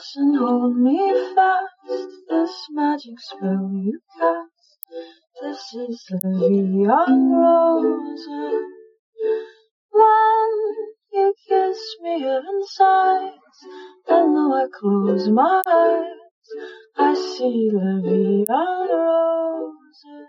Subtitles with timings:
[0.00, 1.74] Close and hold me fast.
[2.30, 4.78] This magic spell you cast.
[5.42, 7.04] This is the Via
[7.36, 8.40] Rosa.
[9.92, 10.52] When
[11.12, 13.32] you kiss me inside,
[14.08, 16.06] and though I close my eyes,
[16.96, 20.26] I see the Via Rosa.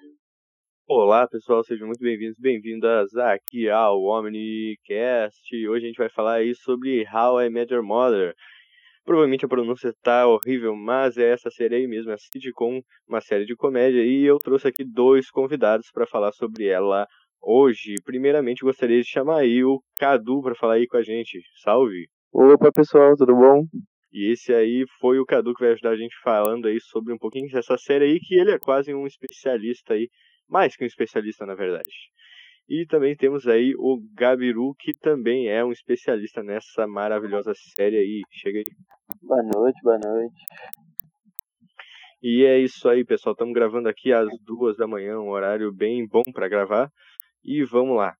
[0.90, 5.68] Olá pessoal, sejam muito bem-vindos, bem-vindas aqui ao OmniCast.
[5.70, 8.36] Hoje a gente vai falar aí sobre How I Met Your Mother.
[9.04, 13.46] Provavelmente a pronúncia tá horrível, mas é essa série aí mesmo, é sitcom, uma série
[13.46, 17.08] de comédia, e eu trouxe aqui dois convidados para falar sobre ela
[17.42, 17.96] hoje.
[18.06, 21.42] Primeiramente, gostaria de chamar aí o Cadu para falar aí com a gente.
[21.64, 22.08] Salve!
[22.32, 23.66] Opa pessoal, tudo bom?
[24.14, 27.18] E esse aí foi o Cadu que vai ajudar a gente falando aí sobre um
[27.18, 30.10] pouquinho dessa série aí, que ele é quase um especialista aí,
[30.48, 31.90] mais que um especialista na verdade.
[32.74, 38.22] E também temos aí o Gabiru, que também é um especialista nessa maravilhosa série aí.
[38.32, 38.64] Chega aí.
[39.22, 40.42] Boa noite, boa noite.
[42.24, 43.34] E é isso aí, pessoal.
[43.34, 46.90] Estamos gravando aqui às duas da manhã, um horário bem bom para gravar.
[47.44, 48.16] E vamos lá.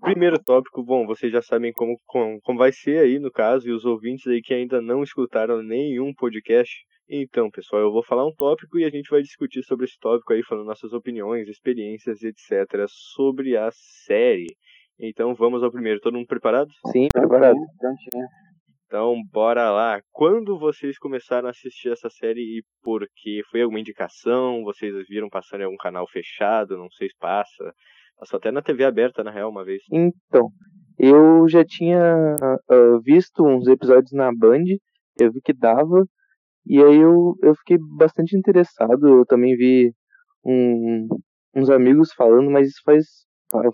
[0.00, 3.72] Primeiro tópico, bom, vocês já sabem como, como, como vai ser aí no caso, e
[3.72, 6.74] os ouvintes aí que ainda não escutaram nenhum podcast.
[7.10, 10.32] Então, pessoal, eu vou falar um tópico e a gente vai discutir sobre esse tópico
[10.32, 14.54] aí, falando nossas opiniões, experiências, etc., sobre a série.
[15.00, 16.00] Então, vamos ao primeiro.
[16.00, 16.68] Todo mundo preparado?
[16.92, 17.58] Sim, preparado.
[17.78, 18.26] Prontinho.
[18.86, 20.00] Então, bora lá.
[20.12, 23.42] Quando vocês começaram a assistir essa série e por quê?
[23.50, 24.62] Foi alguma indicação?
[24.64, 26.76] Vocês viram passando em algum canal fechado?
[26.76, 27.72] Não sei se passa.
[28.18, 29.82] Passou até na TV aberta, na real, uma vez.
[29.90, 30.48] Então,
[30.98, 32.34] eu já tinha
[32.70, 34.64] uh, visto uns episódios na Band,
[35.20, 36.04] eu vi que dava,
[36.68, 39.08] e aí eu, eu fiquei bastante interessado.
[39.08, 39.90] Eu também vi
[40.44, 41.08] um,
[41.56, 43.06] uns amigos falando, mas isso faz,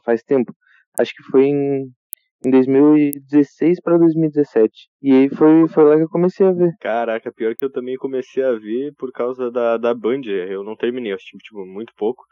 [0.04, 0.54] faz tempo.
[0.98, 1.90] Acho que foi em,
[2.46, 4.70] em 2016 para 2017.
[5.02, 6.70] E aí foi, foi lá que eu comecei a ver.
[6.80, 10.22] Caraca, pior que eu também comecei a ver por causa da, da Band.
[10.26, 12.22] Eu não terminei, eu assisti tipo, muito pouco.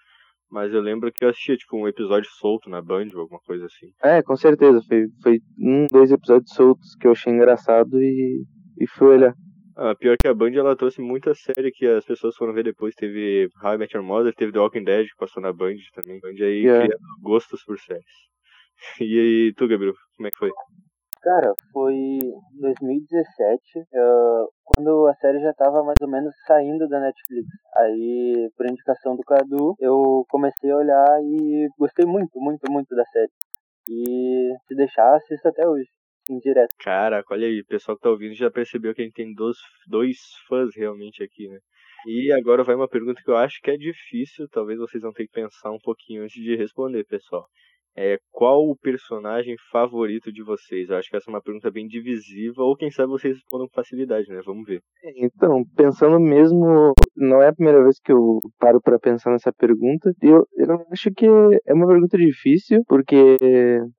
[0.48, 3.64] Mas eu lembro que eu assistia, tipo, um episódio solto na Band ou alguma coisa
[3.64, 3.86] assim.
[4.00, 4.80] É, com certeza.
[4.86, 8.44] Foi, foi um, dois episódios soltos que eu achei engraçado e,
[8.78, 9.34] e fui olhar.
[9.76, 12.94] Ah, pior que a Band, ela trouxe muita série que as pessoas foram ver depois.
[12.94, 16.20] Teve I Met Your Mother, teve The Walking Dead, que passou na Band também.
[16.20, 16.86] Band aí Yeah.
[16.86, 18.04] cria gostos por séries.
[19.00, 20.50] E aí, tu, Gabriel, como é que foi?
[21.22, 22.18] Cara, foi em
[22.60, 27.46] 2017, eh, quando a série já tava mais ou menos saindo da Netflix.
[27.76, 33.04] Aí, por indicação do Cadu, eu comecei a olhar e gostei muito, muito, muito da
[33.04, 33.30] série.
[33.88, 35.86] E se deixar, assisto até hoje,
[36.30, 36.74] em direto.
[36.78, 39.56] Caraca, olha aí, o pessoal que tá ouvindo já percebeu que a gente tem dois,
[39.86, 40.18] dois
[40.48, 41.58] fãs realmente aqui, né?
[42.06, 45.26] E agora vai uma pergunta que eu acho que é difícil, talvez vocês vão ter
[45.26, 47.46] que pensar um pouquinho antes de responder, pessoal.
[47.94, 50.88] É, qual o personagem favorito de vocês?
[50.88, 53.74] Eu acho que essa é uma pergunta bem divisiva, ou quem sabe vocês respondam com
[53.74, 54.40] facilidade, né?
[54.44, 54.80] Vamos ver.
[55.16, 60.10] Então, pensando mesmo, não é a primeira vez que eu paro pra pensar nessa pergunta.
[60.22, 61.26] Eu, eu acho que
[61.66, 63.36] é uma pergunta difícil, porque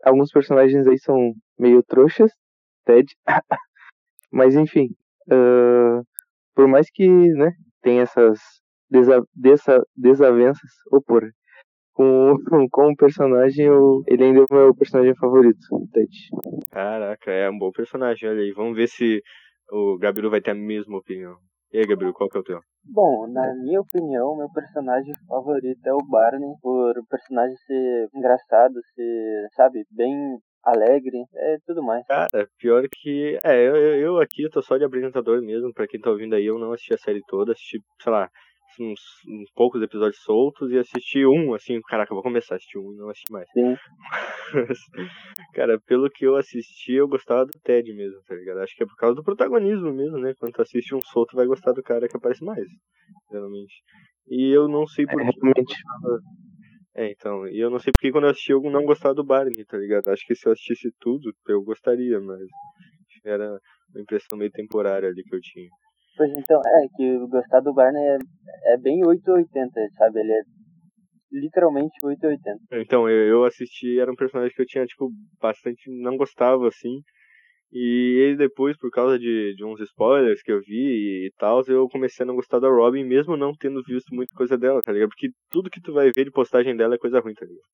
[0.04, 2.32] alguns personagens aí são meio trouxas,
[2.86, 3.08] Ted.
[4.32, 4.88] Mas enfim,
[5.30, 6.02] ah,
[6.56, 7.52] por mais que, né,
[7.82, 8.40] tenha essas
[8.90, 11.24] desa, desa, desavenças, ou por
[11.94, 12.36] com,
[12.72, 16.10] com o personagem, eu, ele ainda é o meu personagem favorito, o Ted.
[16.72, 18.52] Caraca, é um bom personagem, olha aí.
[18.52, 19.22] Vamos ver se
[19.72, 21.36] o Gabriel vai ter a mesma opinião.
[21.72, 22.60] E aí, Gabriel, qual que é o teu?
[22.86, 28.74] Bom, na minha opinião, meu personagem favorito é o Barney, por o personagem ser engraçado,
[28.94, 30.14] ser, sabe, bem
[30.64, 32.06] alegre, é tudo mais.
[32.06, 33.38] Cara, pior que.
[33.44, 36.46] É, eu, eu- eu aqui tô só de apresentador mesmo, pra quem tá ouvindo aí,
[36.46, 38.30] eu não assisti a série toda, assisti, sei lá,
[38.80, 42.94] uns, uns poucos episódios soltos e assisti um, assim, caraca, vou começar a assistir um
[42.94, 43.48] e não assisti mais.
[43.52, 43.76] Sim.
[45.54, 48.60] Cara, pelo que eu assisti, eu gostava do Ted mesmo, tá ligado?
[48.60, 50.34] Acho que é por causa do protagonismo mesmo, né?
[50.40, 52.66] Quando tu assiste um solto, vai gostar do cara que aparece mais,
[53.32, 53.74] geralmente.
[54.28, 55.40] E eu não sei É, por que.
[55.40, 55.76] realmente.
[56.96, 59.66] É, então, e eu não sei porque quando eu assisti eu não gostava do Barney,
[59.66, 60.10] tá ligado?
[60.10, 62.48] Acho que se eu assistisse tudo, eu gostaria, mas
[63.26, 63.60] era
[63.94, 65.70] uma impressão meio temporária ali que eu tinha.
[66.16, 68.18] Pois então, é que gostar do Barney é,
[68.74, 70.20] é bem 880, sabe?
[70.20, 70.42] Ele é
[71.32, 72.60] literalmente 880.
[72.82, 75.10] Então, eu, eu assisti, era um personagem que eu tinha, tipo,
[75.42, 77.02] bastante, não gostava, assim,
[77.76, 81.90] e ele depois, por causa de, de uns spoilers que eu vi e, tal, eu
[81.90, 85.10] comecei a não gostar da Robin, mesmo não tendo visto muita coisa dela, tá ligado?
[85.10, 87.66] Porque tudo que tu vai ver de postagem dela é coisa ruim, tá ligado?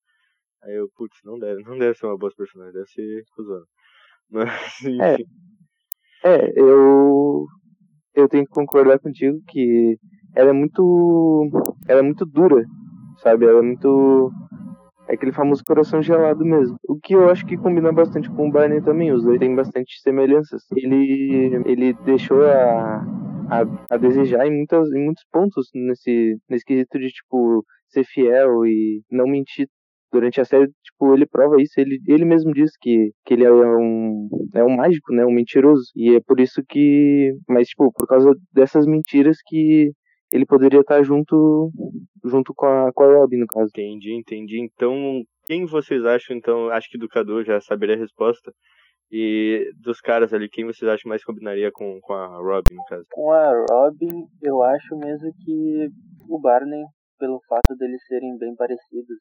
[0.63, 3.65] Aí eu, putz, não deve, não deve ser uma boa personagem, deve ser cuzona.
[4.31, 5.25] Mas, enfim.
[6.23, 7.45] É, eu
[8.15, 9.97] eu tenho que concordar contigo que
[10.35, 11.49] ela é muito
[11.87, 12.63] ela é muito dura,
[13.23, 13.45] sabe?
[13.45, 14.31] Ela é muito
[15.07, 16.77] É aquele famoso coração gelado mesmo.
[16.87, 19.11] O que eu acho que combina bastante com o Barney também.
[19.11, 20.61] Os dois têm bastante semelhanças.
[20.75, 23.03] Ele, ele deixou a,
[23.49, 28.65] a, a desejar em, muitas, em muitos pontos nesse, nesse quesito de, tipo, ser fiel
[28.65, 29.67] e não mentir
[30.11, 33.51] durante a série, tipo, ele prova isso, ele, ele mesmo diz que, que ele é
[33.51, 38.07] um, é um mágico, né, um mentiroso, e é por isso que, mas, tipo, por
[38.07, 39.91] causa dessas mentiras que
[40.31, 41.71] ele poderia estar junto
[42.23, 43.69] junto com a, com a Robin, no caso.
[43.69, 44.61] Entendi, entendi.
[44.61, 48.51] Então, quem vocês acham, então, acho que do Cadu já saberia a resposta,
[49.11, 53.05] e dos caras ali, quem vocês acham mais combinaria com, com a Robin, no caso?
[53.11, 55.87] Com a Robin, eu acho mesmo que
[56.27, 56.83] o Barney,
[57.17, 59.17] pelo fato deles serem bem parecidos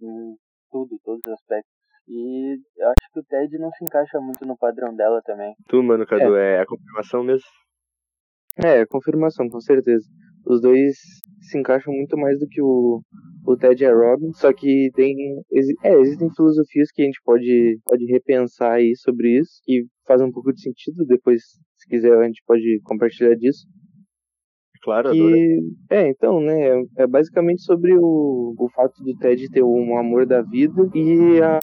[0.00, 0.36] em
[0.70, 1.72] tudo, todos os aspectos.
[2.08, 5.54] E eu acho que o Ted não se encaixa muito no padrão dela também.
[5.68, 7.46] Tu, mano, Cadu, é, é a confirmação mesmo?
[8.64, 10.06] É, confirmação, com certeza.
[10.46, 10.94] Os dois
[11.40, 13.02] se encaixam muito mais do que o,
[13.44, 15.14] o Ted e a Robin, só que tem
[15.82, 20.32] é, existem filosofias que a gente pode, pode repensar aí sobre isso, que fazem um
[20.32, 21.42] pouco de sentido, depois,
[21.76, 23.66] se quiser, a gente pode compartilhar disso.
[24.86, 25.58] Claro, que
[25.90, 30.42] é então né é basicamente sobre o, o fato do Ted ter um amor da
[30.42, 31.58] vida e a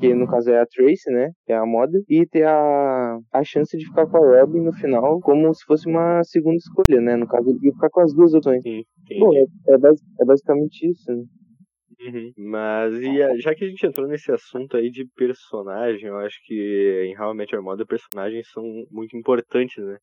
[0.00, 3.44] que no caso é a Tracy né que é a moda e ter a, a
[3.44, 7.14] chance de ficar com a Robin no final como se fosse uma segunda escolha né
[7.14, 8.82] no caso ele ficar com as duas opções Sim,
[9.20, 9.74] Bom, é, é,
[10.22, 11.24] é basicamente isso né?
[12.00, 12.32] Uhum.
[12.38, 16.38] Mas e a, já que a gente entrou nesse assunto aí de personagem, eu acho
[16.44, 19.96] que em How I Met Your Mother personagens são muito importantes, né?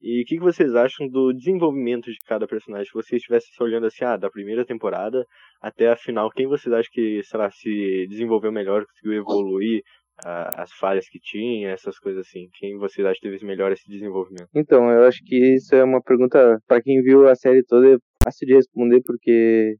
[0.00, 2.86] E o que, que, vocês acham do desenvolvimento de cada personagem?
[2.86, 5.24] Se vocês estivessem olhando assim, ah, da primeira temporada
[5.60, 9.82] até a final, quem vocês acham que, sei lá, se desenvolveu melhor, conseguiu evoluir,
[10.24, 12.48] ah, as falhas que tinha, essas coisas assim?
[12.58, 14.48] Quem vocês acham que teve melhor esse desenvolvimento?
[14.54, 17.96] Então, eu acho que isso é uma pergunta, para quem viu a série toda, é
[18.22, 19.74] fácil de responder, porque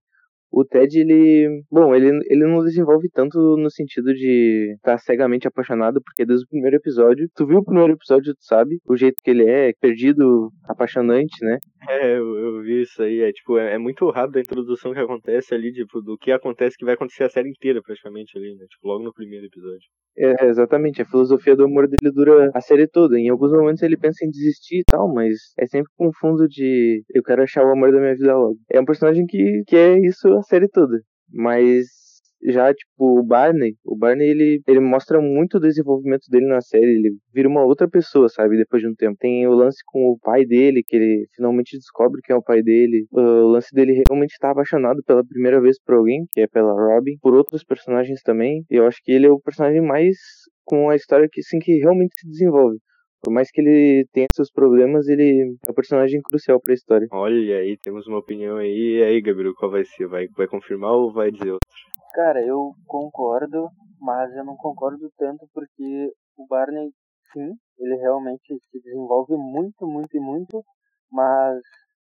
[0.50, 1.62] o Ted, ele.
[1.70, 6.44] Bom, ele, ele não desenvolve tanto no sentido de estar tá cegamente apaixonado, porque desde
[6.44, 7.28] o primeiro episódio.
[7.34, 8.78] Tu viu o primeiro episódio, tu sabe?
[8.86, 11.58] O jeito que ele é, perdido, apaixonante, né?
[11.88, 13.20] É, eu, eu vi isso aí.
[13.20, 16.76] É tipo, é, é, muito rápido a introdução que acontece ali, tipo, do que acontece
[16.76, 18.66] que vai acontecer a série inteira, praticamente, ali, né?
[18.68, 19.88] Tipo, logo no primeiro episódio.
[20.16, 21.00] É, exatamente.
[21.02, 23.18] A filosofia do amor dele dura a série toda.
[23.18, 27.02] Em alguns momentos ele pensa em desistir e tal, mas é sempre com fundo de
[27.14, 28.56] eu quero achar o amor da minha vida logo.
[28.70, 31.00] É um personagem que, que é isso a série toda.
[31.32, 31.86] Mas
[32.42, 36.86] já, tipo, o Barney, o Barney, ele, ele mostra muito o desenvolvimento dele na série,
[36.86, 39.16] ele vira uma outra pessoa, sabe, depois de um tempo.
[39.18, 42.62] Tem o lance com o pai dele, que ele finalmente descobre que é o pai
[42.62, 43.06] dele.
[43.10, 46.72] O lance dele realmente estar tá apaixonado pela primeira vez por alguém, que é pela
[46.72, 48.64] Robin, por outros personagens também.
[48.70, 50.16] Eu acho que ele é o personagem mais
[50.64, 52.78] com a história que, assim, que realmente se desenvolve.
[53.20, 57.08] Por mais que ele tenha seus problemas, ele é um personagem crucial para a história.
[57.10, 58.98] Olha aí, temos uma opinião aí.
[58.98, 60.06] E aí, Gabriel, qual vai ser?
[60.06, 61.68] Vai, vai confirmar ou vai dizer outra?
[62.18, 63.70] Cara, eu concordo,
[64.00, 66.90] mas eu não concordo tanto porque o Barney,
[67.32, 70.64] sim, ele realmente se desenvolve muito, muito e muito,
[71.12, 71.62] mas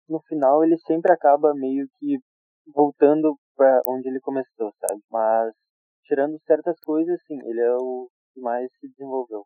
[0.08, 2.18] no final ele sempre acaba meio que
[2.74, 4.98] voltando para onde ele começou, sabe?
[5.12, 5.52] Mas
[6.04, 9.44] tirando certas coisas, sim, ele é o que mais se desenvolveu.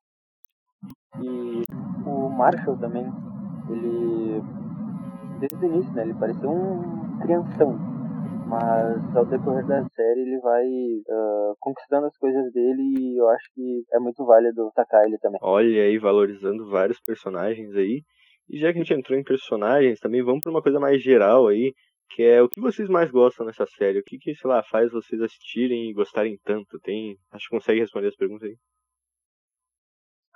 [1.25, 1.65] E
[2.06, 3.06] o Marshall também,
[3.69, 4.41] ele
[5.41, 7.92] desde o início, né, ele parecia um crianção,
[8.52, 13.50] mas ao decorrer da série ele vai uh, conquistando as coisas dele e eu acho
[13.54, 15.40] que é muito válido sacar ele também.
[15.43, 18.03] Olha aí, valorizando vários personagens aí.
[18.50, 21.48] E já que a gente entrou em personagens, também vamos para uma coisa mais geral
[21.48, 21.72] aí,
[22.10, 24.00] que é o que vocês mais gostam nessa série?
[24.00, 26.79] O que, que sei lá, faz vocês assistirem e gostarem tanto?
[26.81, 28.56] Tem, acho que consegue responder as perguntas aí.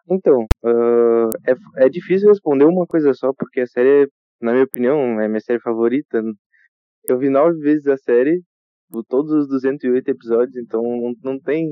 [0.08, 4.08] Então, uh, é, é difícil responder uma coisa só, porque a série,
[4.40, 6.22] na minha opinião, é minha série favorita.
[7.08, 8.42] Eu vi nove vezes a série,
[9.08, 11.66] todos os 208 episódios, então não, não tem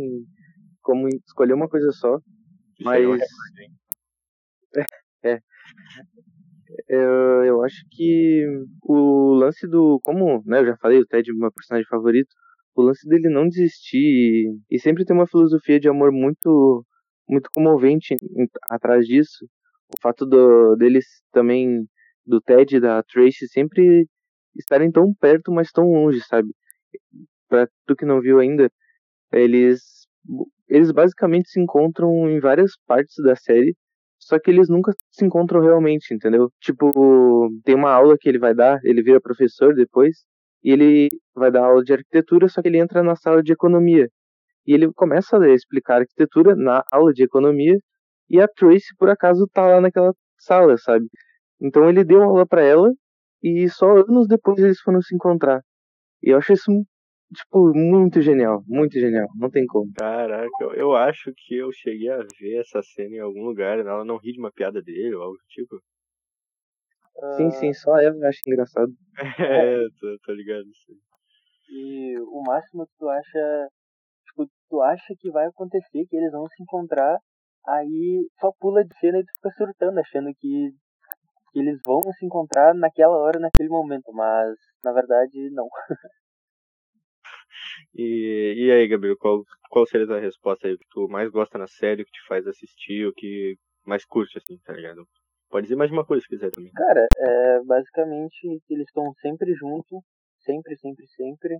[0.82, 2.16] como escolher uma coisa só.
[2.16, 3.20] Isso mas.
[5.24, 5.40] É, é.
[6.88, 8.44] Eu, eu acho que
[8.82, 10.00] o lance do.
[10.02, 12.28] Como né, eu já falei, o Ted é meu personagem favorito.
[12.74, 16.84] O lance dele não desistir e, e sempre ter uma filosofia de amor muito
[17.28, 18.16] muito comovente
[18.68, 19.46] atrás disso.
[19.96, 21.86] O fato do, deles também,
[22.26, 24.06] do Ted e da Tracy, sempre
[24.56, 26.48] estarem tão perto, mas tão longe, sabe?
[27.48, 28.70] Pra tu que não viu ainda,
[29.32, 30.06] eles,
[30.68, 33.76] eles basicamente se encontram em várias partes da série,
[34.18, 36.50] só que eles nunca se encontram realmente, entendeu?
[36.60, 40.24] Tipo, tem uma aula que ele vai dar, ele vira professor depois,
[40.62, 44.08] e ele vai dar aula de arquitetura, só que ele entra na sala de economia.
[44.66, 47.78] E ele começa a explicar arquitetura na aula de economia
[48.30, 51.06] e a Tracy por acaso tá lá naquela sala, sabe?
[51.60, 52.90] Então ele deu aula para ela
[53.44, 55.60] e só anos depois eles foram se encontrar.
[56.22, 56.72] E eu acho isso
[57.34, 59.92] tipo, muito genial, muito genial, não tem como.
[59.94, 64.04] Caraca, eu, eu acho que eu cheguei a ver essa cena em algum lugar, ela
[64.04, 65.78] não ri de uma piada dele ou algo do tipo.
[67.36, 68.92] Sim, sim, só eu acho engraçado.
[69.38, 70.64] É, tô, tô ligado.
[70.86, 70.98] Sim.
[71.70, 73.68] E o máximo que tu acha,
[74.26, 77.18] tipo, tu acha que vai acontecer, que eles vão se encontrar,
[77.66, 80.70] aí só pula de cena e tu fica surtando, achando que,
[81.54, 85.68] que eles vão se encontrar naquela hora, naquele momento, mas na verdade não.
[87.94, 90.76] E, e aí, Gabriel, qual, qual seria a tua resposta aí?
[90.76, 93.56] Que tu mais gosta na série, o que te faz assistir, o que
[93.86, 95.06] mais curte, assim, tá ligado?
[95.48, 96.72] Pode dizer mais uma coisa se quiser também.
[96.72, 100.00] Cara, é basicamente eles estão sempre juntos,
[100.40, 101.58] sempre, sempre, sempre.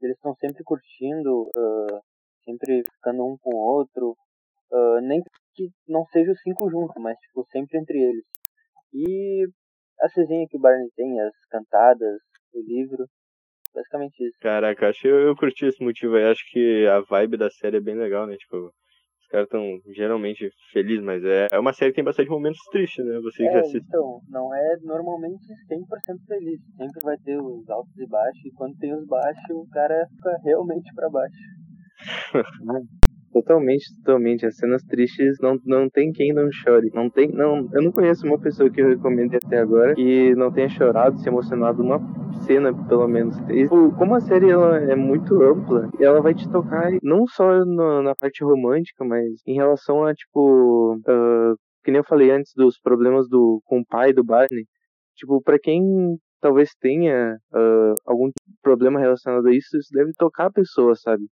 [0.00, 2.00] Eles estão sempre curtindo, uh,
[2.42, 4.16] sempre ficando um com o outro.
[4.72, 5.22] Uh, nem
[5.54, 8.24] que não seja os cinco juntos, mas tipo, sempre entre eles.
[8.96, 9.46] E
[10.00, 12.18] a resenha que o Barney tem, as cantadas,
[12.54, 13.04] o livro,
[13.74, 14.38] basicamente isso.
[14.40, 16.24] Caraca, acho eu, eu curti esse motivo aí.
[16.24, 18.36] Acho que a vibe da série é bem legal, né?
[18.36, 18.56] Tipo,
[19.20, 19.62] os caras estão
[19.94, 23.20] geralmente felizes, mas é, é uma série que tem bastante momentos tristes, né?
[23.20, 23.86] Você é, que assiste.
[23.86, 26.60] Então, não é normalmente 100% feliz.
[26.76, 30.38] Sempre vai ter os altos e baixos, e quando tem os baixos, o cara fica
[30.42, 31.36] realmente para baixo.
[33.36, 34.46] Totalmente, totalmente.
[34.46, 36.90] As cenas tristes não, não tem quem não chore.
[36.94, 40.50] Não tem, não, eu não conheço uma pessoa que eu recomende até agora que não
[40.50, 42.00] tenha chorado, se emocionado uma
[42.46, 43.36] cena, pelo menos.
[43.50, 47.62] E, tipo, como a série ela é muito ampla, ela vai te tocar não só
[47.62, 52.52] no, na parte romântica, mas em relação a, tipo, uh, que nem eu falei antes
[52.56, 54.64] dos problemas do, com o pai do Barney.
[55.14, 55.82] Tipo, para quem
[56.40, 58.30] talvez tenha uh, algum
[58.62, 61.24] problema relacionado a isso, isso deve tocar a pessoa, sabe?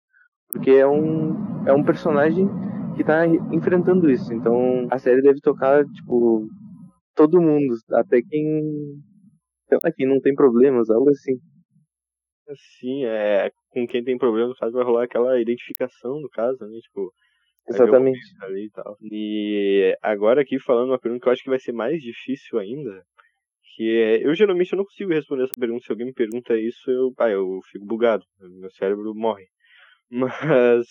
[0.51, 2.47] Porque é um, é um personagem
[2.95, 4.33] que tá enfrentando isso.
[4.33, 6.47] Então a série deve tocar, tipo,
[7.15, 8.61] todo mundo, até quem.
[9.67, 11.39] Sei lá, quem não tem problemas, algo assim.
[12.79, 13.49] Sim, é.
[13.69, 16.79] Com quem tem problema, no caso, vai rolar aquela identificação, no caso, né?
[16.81, 17.11] Tipo.
[17.69, 18.19] Exatamente.
[18.41, 18.97] Ali e, tal.
[19.01, 23.01] e agora aqui falando uma pergunta que eu acho que vai ser mais difícil ainda,
[23.73, 26.91] que é, eu geralmente eu não consigo responder essa pergunta, se alguém me pergunta isso,
[26.91, 28.25] eu, ah, eu fico bugado,
[28.59, 29.45] meu cérebro morre.
[30.13, 30.85] Mas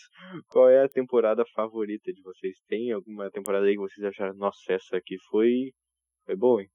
[0.49, 2.57] qual é a temporada favorita de vocês?
[2.69, 5.71] Tem alguma temporada aí que vocês acharam, nossa, essa aqui foi,
[6.27, 6.69] foi boa, hein?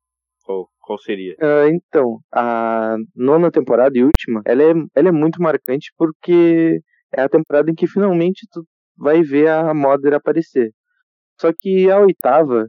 [0.46, 1.34] Qual, qual seria?
[1.42, 6.80] Uh, então, a nona temporada e última, ela é, ela é muito marcante porque
[7.14, 10.72] é a temporada em que finalmente tu vai ver a Mother aparecer.
[11.42, 12.66] Só que a oitava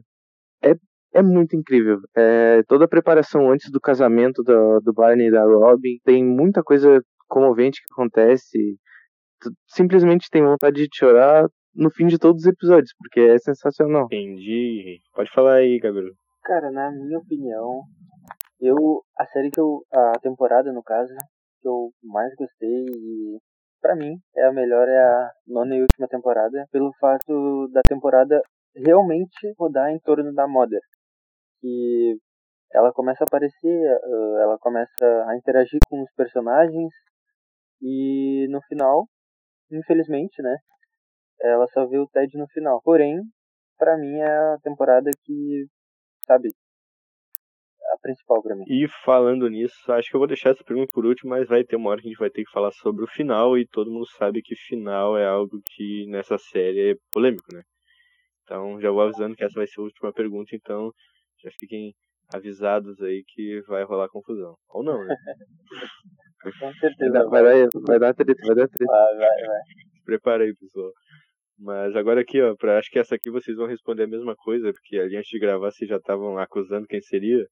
[0.61, 0.73] é,
[1.13, 1.99] é muito incrível.
[2.17, 6.61] É, toda a preparação antes do casamento do, do Barney e da Robin, tem muita
[6.61, 8.77] coisa comovente que acontece
[9.67, 14.05] simplesmente tem vontade de chorar no fim de todos os episódios, porque é sensacional.
[14.05, 14.99] Entendi.
[15.13, 16.13] Pode falar aí, Gabriel.
[16.43, 17.83] Cara, na minha opinião,
[18.59, 18.75] eu
[19.17, 21.13] a série que eu a temporada no caso
[21.61, 23.37] que eu mais gostei e
[23.81, 28.41] para mim é a melhor é a nona e última temporada, pelo fato da temporada
[28.75, 30.81] realmente rodar em torno da Mother.
[31.61, 32.17] Que
[32.73, 33.99] ela começa a aparecer,
[34.41, 36.91] ela começa a interagir com os personagens
[37.81, 39.07] e no final
[39.71, 40.55] infelizmente, né?
[41.41, 42.81] Ela só viu o Ted no final.
[42.83, 43.21] Porém,
[43.77, 45.65] para mim é a temporada que,
[46.25, 46.49] sabe,
[47.93, 48.63] a principal para mim.
[48.67, 51.75] E falando nisso, acho que eu vou deixar essa pergunta por último, mas vai ter
[51.75, 54.07] uma hora que a gente vai ter que falar sobre o final e todo mundo
[54.17, 57.63] sabe que final é algo que nessa série é polêmico, né?
[58.43, 60.91] Então já vou avisando que essa vai ser a última pergunta, então
[61.41, 61.93] já fiquem
[62.33, 64.55] avisados aí que vai rolar confusão.
[64.69, 65.15] Ou não, né?
[66.41, 67.27] Com certeza.
[67.29, 68.91] Vai, vai, vai dar treta, vai dar treta.
[68.91, 69.61] Vai, vai, vai.
[69.93, 70.91] Se prepara aí, pessoal.
[71.57, 74.71] Mas agora aqui, ó, pra, acho que essa aqui vocês vão responder a mesma coisa,
[74.71, 77.45] porque ali antes de gravar vocês já estavam acusando quem seria.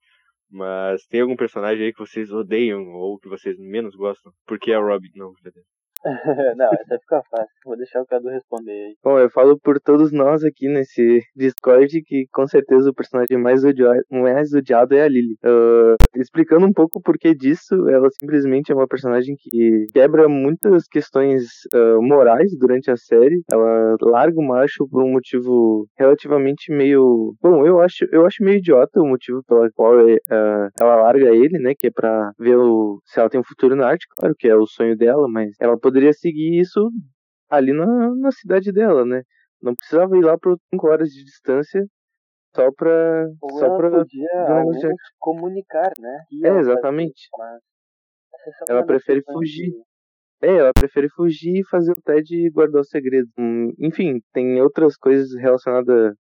[0.49, 4.31] Mas tem algum personagem aí que vocês odeiam ou que vocês menos gostam?
[4.45, 5.67] Porque é o Robin, não, brincadeira.
[6.57, 7.55] não, essa fica fácil.
[7.65, 8.95] Vou deixar o Cadu responder aí.
[9.03, 13.63] Bom, eu falo por todos nós aqui nesse Discord que com certeza o personagem mais
[13.63, 15.35] odiado, mais odiado é a Lily.
[15.45, 20.87] Uh, explicando um pouco o porquê disso, ela simplesmente é uma personagem que quebra muitas
[20.87, 23.41] questões uh, morais durante a série.
[23.51, 27.33] Ela larga o macho por um motivo relativamente meio.
[27.41, 31.59] Bom, eu acho, eu acho meio idiota o motivo pelo qual uh, ela larga ele,
[31.59, 31.73] né?
[31.77, 34.55] Que é pra ver o, se ela tem um futuro na arte, claro que é
[34.55, 36.89] o sonho dela, mas ela poderia seguir isso
[37.49, 39.21] ali na, na cidade dela, né?
[39.61, 41.85] Não precisava ir lá por 5 horas de distância
[42.55, 43.27] só pra.
[43.41, 44.29] Ou só ela pra podia
[45.19, 46.19] comunicar, né?
[46.43, 47.27] É, exatamente.
[47.37, 47.61] mas
[48.69, 49.71] Ela prefere fugir.
[49.71, 49.87] de-
[50.43, 53.27] É, ela prefere fugir e fazer o Ted guardar o segredo.
[53.39, 56.13] Hum, enfim, tem outras coisas relacionadas.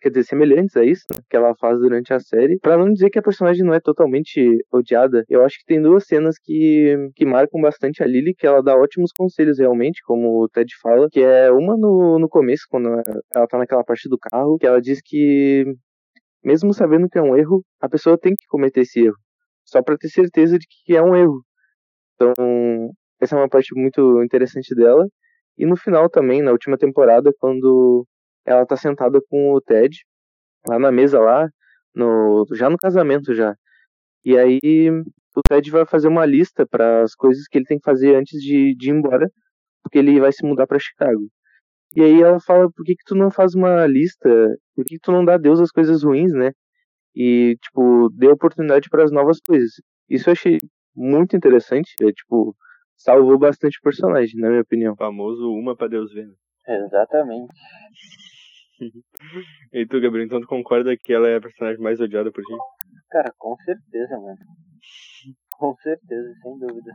[0.00, 2.58] Quer dizer, semelhantes a isso, né, que ela faz durante a série.
[2.60, 6.06] Para não dizer que a personagem não é totalmente odiada, eu acho que tem duas
[6.06, 10.48] cenas que, que marcam bastante a Lily, que ela dá ótimos conselhos realmente, como o
[10.48, 12.88] Ted fala, que é uma no, no começo, quando
[13.34, 15.64] ela tá naquela parte do carro, que ela diz que
[16.44, 19.16] mesmo sabendo que é um erro, a pessoa tem que cometer esse erro,
[19.64, 21.42] só para ter certeza de que é um erro.
[22.14, 22.34] Então,
[23.20, 25.06] essa é uma parte muito interessante dela.
[25.56, 28.06] E no final também, na última temporada, quando
[28.46, 29.96] ela tá sentada com o Ted,
[30.66, 31.48] lá na mesa lá,
[31.94, 33.54] no, já no casamento já.
[34.24, 34.90] E aí
[35.36, 38.40] o Ted vai fazer uma lista para as coisas que ele tem que fazer antes
[38.40, 39.30] de, de ir embora,
[39.82, 41.28] porque ele vai se mudar para Chicago.
[41.96, 44.28] E aí ela fala, por que que tu não faz uma lista?
[44.74, 46.50] Por que, que tu não dá Deus as coisas ruins, né?
[47.14, 49.70] E, tipo, dê oportunidade para as novas coisas.
[50.08, 50.58] Isso eu achei
[50.94, 52.56] muito interessante, é, tipo,
[52.96, 54.94] salvou bastante o personagem, na minha opinião.
[54.94, 56.26] O famoso uma para Deus ver.
[56.26, 56.34] Né?
[56.66, 57.52] Exatamente.
[59.72, 62.52] e tu, Gabriel, então tu concorda que ela é a personagem mais odiada por ti?
[63.10, 64.38] Cara, com certeza, mano.
[65.56, 66.92] Com certeza, sem dúvida.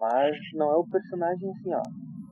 [0.00, 1.82] Mas não é o personagem assim, ó,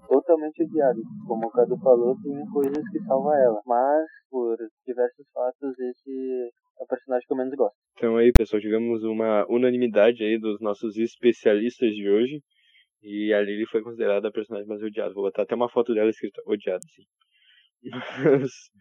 [0.06, 1.00] totalmente odiado.
[1.26, 3.60] Como o Cadu falou, tem coisas que salvam ela.
[3.66, 4.56] Mas, por
[4.86, 7.76] diversos fatos, esse é o personagem que eu menos gosto.
[7.96, 12.40] Então aí, pessoal, tivemos uma unanimidade aí dos nossos especialistas de hoje.
[13.02, 15.14] E a Lily foi considerada a personagem mais odiada.
[15.14, 17.02] Vou botar até uma foto dela escrita odiada, assim.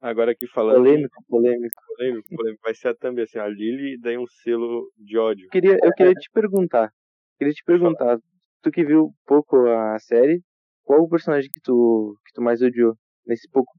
[0.00, 0.76] Agora aqui falando.
[0.76, 1.82] Polêmico, polêmico.
[1.96, 2.62] Polêmico, polêmico.
[2.64, 5.44] Vai ser a thumb, assim, a Lily daí um selo de ódio.
[5.44, 6.90] Eu queria, eu queria te perguntar.
[7.38, 8.18] Queria te perguntar,
[8.62, 10.42] tu que viu pouco a série,
[10.82, 12.94] qual o personagem que tu, que tu mais odiou
[13.26, 13.72] nesse pouco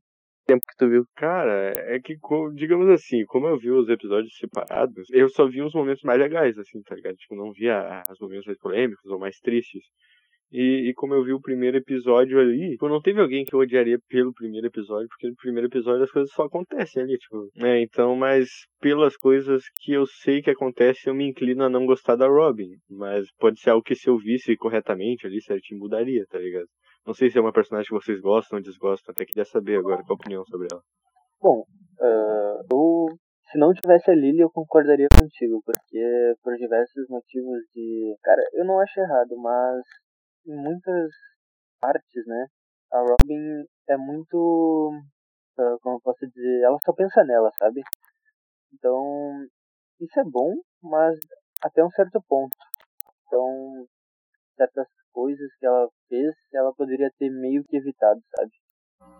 [0.46, 1.04] tempo que tu viu?
[1.16, 2.16] Cara, é que,
[2.56, 6.58] digamos assim, como eu vi os episódios separados, eu só vi os momentos mais legais,
[6.58, 7.16] assim, tá ligado?
[7.16, 9.84] Tipo, não via os momentos mais polêmicos ou mais tristes.
[10.52, 13.60] E, e, como eu vi o primeiro episódio ali, tipo, não teve alguém que eu
[13.60, 17.50] odiaria pelo primeiro episódio, porque no primeiro episódio as coisas só acontecem ali, tipo.
[17.58, 18.50] É, então, mas
[18.82, 22.70] pelas coisas que eu sei que acontecem, eu me inclino a não gostar da Robin.
[22.90, 26.68] Mas pode ser algo que se eu visse corretamente ali, certinho, mudaria, tá ligado?
[27.08, 30.04] Não sei se é uma personagem que vocês gostam ou desgostam, até queria saber agora
[30.04, 30.82] qual a opinião sobre ela.
[31.42, 33.08] Bom, uh, eu,
[33.52, 38.16] se não tivesse a Lily, eu concordaria contigo, porque por diversos motivos de.
[38.22, 39.82] Cara, eu não acho errado, mas
[40.46, 41.12] em muitas
[41.80, 42.46] partes, né?
[42.92, 44.92] A Robin é muito.
[45.58, 46.62] Uh, como eu posso dizer?
[46.64, 47.82] Ela só pensa nela, sabe?
[48.74, 49.46] Então,
[50.00, 51.18] isso é bom, mas
[51.64, 52.56] até um certo ponto.
[53.28, 53.86] Então,
[54.56, 58.52] certas coisas que ela fez, ela poderia ter meio que evitado, sabe?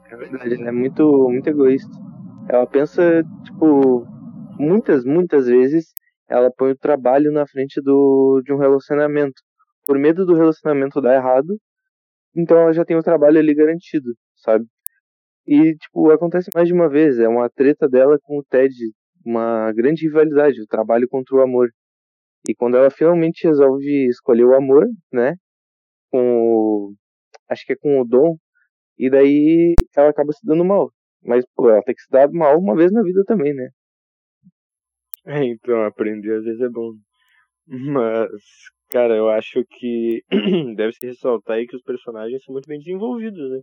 [0.10, 1.92] É verdade, ela é muito, muito egoísta.
[2.50, 4.06] Ela pensa, tipo,
[4.60, 5.94] muitas, muitas vezes
[6.28, 9.42] ela põe o trabalho na frente do, de um relacionamento.
[9.86, 11.60] Por medo do relacionamento dar errado,
[12.36, 14.66] então ela já tem o trabalho ali garantido, sabe?
[15.48, 17.20] E, tipo, acontece mais de uma vez.
[17.20, 18.74] É uma treta dela com o Ted,
[19.26, 21.70] uma grande rivalidade, o trabalho contra o amor.
[22.48, 25.36] E quando ela finalmente resolve escolher o amor, né?
[26.12, 26.96] Com o.
[27.50, 28.38] Acho que é com o Dom.
[28.98, 30.92] E daí ela acaba se dando mal.
[31.24, 33.70] Mas, pô, ela tem que se dar mal uma vez na vida também, né?
[35.26, 36.94] É, então, aprender às vezes é bom.
[37.68, 38.30] Mas,
[38.92, 40.22] cara, eu acho que
[40.76, 43.62] deve se ressaltar aí que os personagens são muito bem desenvolvidos, né?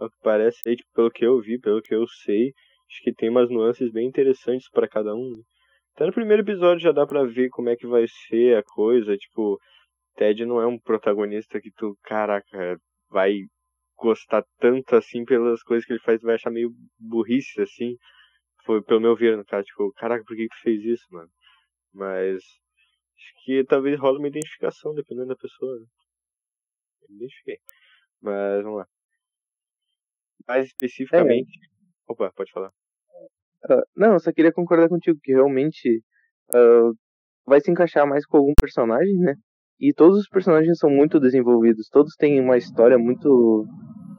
[0.00, 2.52] Ao que parece aí, tipo, pelo que eu vi, pelo que eu sei,
[2.90, 5.30] acho que tem umas nuances bem interessantes para cada um.
[5.30, 5.42] Né?
[5.94, 9.16] Até no primeiro episódio já dá pra ver como é que vai ser a coisa,
[9.16, 9.58] tipo,
[10.16, 12.78] Ted não é um protagonista que tu, caraca,
[13.10, 13.40] vai
[13.98, 17.96] gostar tanto assim pelas coisas que ele faz, vai achar meio burrice assim.
[18.64, 21.28] Foi pelo meu ver, no caso, tipo, caraca, por que tu fez isso, mano?
[21.92, 22.42] Mas
[23.22, 25.78] acho que talvez rola uma identificação dependendo da pessoa.
[25.78, 25.86] Né?
[27.08, 27.58] Eu identifiquei.
[28.20, 28.86] Mas vamos lá.
[30.46, 31.58] Mais especificamente.
[31.58, 32.12] É.
[32.12, 32.70] Opa, pode falar.
[33.64, 36.02] Uh, não, eu só queria concordar contigo que realmente
[36.54, 36.92] uh,
[37.46, 39.34] vai se encaixar mais com algum personagem, né?
[39.78, 43.66] E todos os personagens são muito desenvolvidos, todos têm uma história muito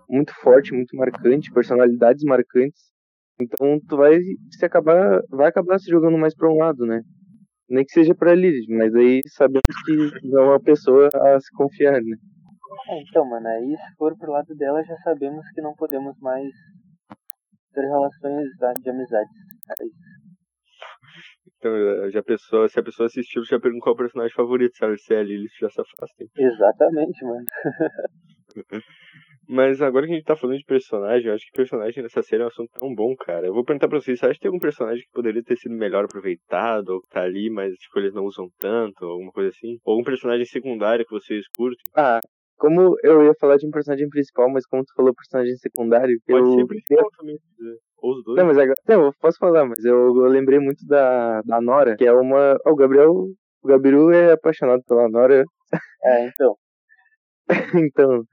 [0.10, 2.92] muito forte, muito marcante, personalidades marcantes.
[3.40, 4.20] Então tu vai
[4.52, 7.02] se acabar, vai acabar se jogando mais para um lado, né?
[7.70, 11.50] Nem que seja para Lilith, mas aí sabemos que não é uma pessoa a se
[11.56, 12.18] confiar, né?
[12.90, 16.52] É, então, mano, aí se for pro lado dela já sabemos que não podemos mais
[17.74, 18.48] ter relações
[18.82, 19.30] de amizade.
[19.80, 20.14] É isso.
[21.58, 24.76] Então, já a pessoa, se a pessoa assistiu, já perguntou qual é o personagem favorito,
[24.76, 25.00] sabe?
[25.00, 26.26] Se é a Lilith, já se afasta.
[26.38, 27.46] Exatamente, mano.
[29.48, 32.42] Mas agora que a gente tá falando de personagem, eu acho que personagem nessa série
[32.42, 33.46] é um assunto tão bom, cara.
[33.46, 35.76] Eu vou perguntar pra vocês, você acha que tem algum personagem que poderia ter sido
[35.76, 39.50] melhor aproveitado, ou que tá ali, mas tipo, eles não usam tanto, ou alguma coisa
[39.50, 39.78] assim?
[39.84, 41.84] Ou algum personagem secundário que vocês curtem?
[41.96, 42.22] Ah,
[42.58, 46.48] como eu ia falar de um personagem principal, mas como tu falou personagem secundário, Pode
[46.48, 46.54] eu...
[46.54, 47.38] ser principal também,
[47.98, 48.38] Ou os dois.
[48.38, 48.76] Não, mas agora.
[48.88, 52.58] Não, eu posso falar, mas eu, eu lembrei muito da, da Nora, que é uma.
[52.66, 53.12] ó, o Gabriel.
[53.62, 55.46] O Gabiru é apaixonado pela Nora.
[56.04, 56.56] É, então.
[57.82, 58.24] então,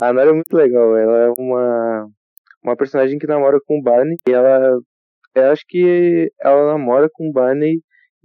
[0.00, 0.96] a Nora é muito legal.
[0.96, 2.08] Ela é uma.
[2.62, 4.16] Uma personagem que namora com o Barney.
[4.28, 4.78] E ela.
[5.34, 7.80] Eu acho que ela namora com o Barney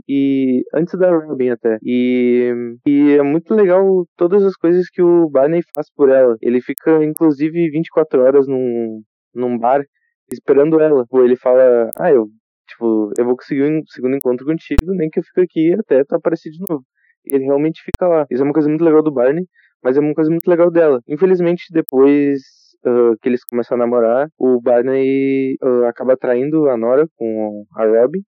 [0.07, 1.77] e antes da Robin até.
[1.83, 2.53] E,
[2.85, 6.35] e é muito legal todas as coisas que o Barney faz por ela.
[6.41, 9.01] Ele fica inclusive 24 horas num,
[9.33, 9.83] num bar
[10.31, 11.05] esperando ela.
[11.09, 12.27] Ou ele fala: "Ah, eu
[12.67, 16.15] tipo, eu vou conseguir um segundo encontro contigo, nem que eu fique aqui até tu
[16.15, 16.83] aparecer de novo".
[17.25, 18.25] Ele realmente fica lá.
[18.31, 19.45] Isso é uma coisa muito legal do Barney,
[19.83, 20.99] mas é uma coisa muito legal dela.
[21.07, 22.41] Infelizmente, depois
[22.85, 27.85] uh, que eles começam a namorar, o Barney uh, acaba traindo a Nora com a
[27.85, 28.21] Robin.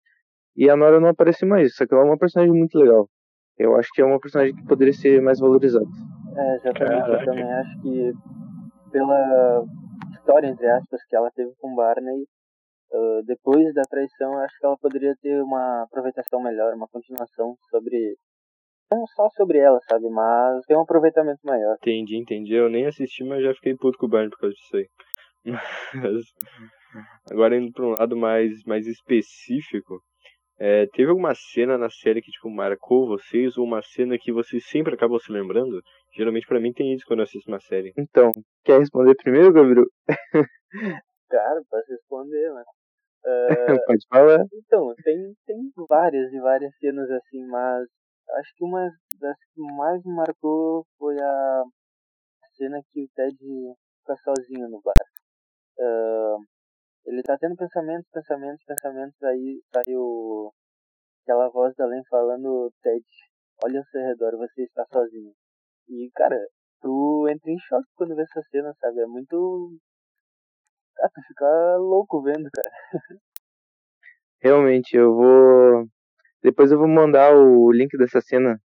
[0.57, 3.09] E a Nora não aparece mais, só que ela é uma personagem muito legal.
[3.59, 5.87] Eu acho que é uma personagem que poderia ser mais valorizada.
[6.37, 7.11] É, exatamente.
[7.11, 8.13] Eu também acho que
[8.91, 9.65] pela
[10.13, 12.27] história, entre aspas, que ela teve com Barney,
[12.93, 18.17] ah, depois da traição, acho que ela poderia ter uma aproveitação melhor, uma continuação sobre.
[18.93, 20.09] Não só sobre ela, sabe?
[20.11, 21.77] Mas ter um aproveitamento maior.
[21.81, 22.55] Entendi, entendi.
[22.55, 24.87] Eu nem assisti, mas já fiquei puto com o Barney por causa disso aí.
[25.95, 26.25] Mas,
[27.31, 30.01] agora indo pra um lado mais, mais específico,
[30.59, 34.65] é, teve alguma cena na série que, tipo, marcou vocês, ou uma cena que vocês
[34.69, 35.83] sempre acabam se lembrando?
[36.15, 37.93] Geralmente pra mim tem isso quando eu assisto uma série.
[37.99, 38.31] Então,
[38.65, 39.87] quer responder primeiro, Gabriel?
[41.29, 42.67] Cara, posso responder, mas.
[43.27, 44.45] ah, Pode falar.
[44.53, 45.57] Então, tem, tem
[45.89, 47.89] várias e várias cenas assim, mas
[48.31, 51.65] acho que uma das que mais me marcou foi a
[52.55, 54.95] cena que o Ted fica sozinho no bar.
[55.81, 56.37] Ah,
[57.07, 60.53] ele tá tendo pensamentos, pensamentos, pensamentos, aí sai o,
[61.23, 63.05] aquela voz da Len falando, Ted,
[63.65, 65.33] olha ao seu redor, você está sozinho.
[65.89, 66.39] E, cara,
[66.81, 69.01] tu entra em choque quando vê essa cena, sabe?
[69.01, 69.77] É muito...
[71.01, 72.71] Ah, tu fica louco vendo, cara.
[74.41, 75.89] Realmente, eu vou.
[76.43, 78.61] Depois eu vou mandar o link dessa cena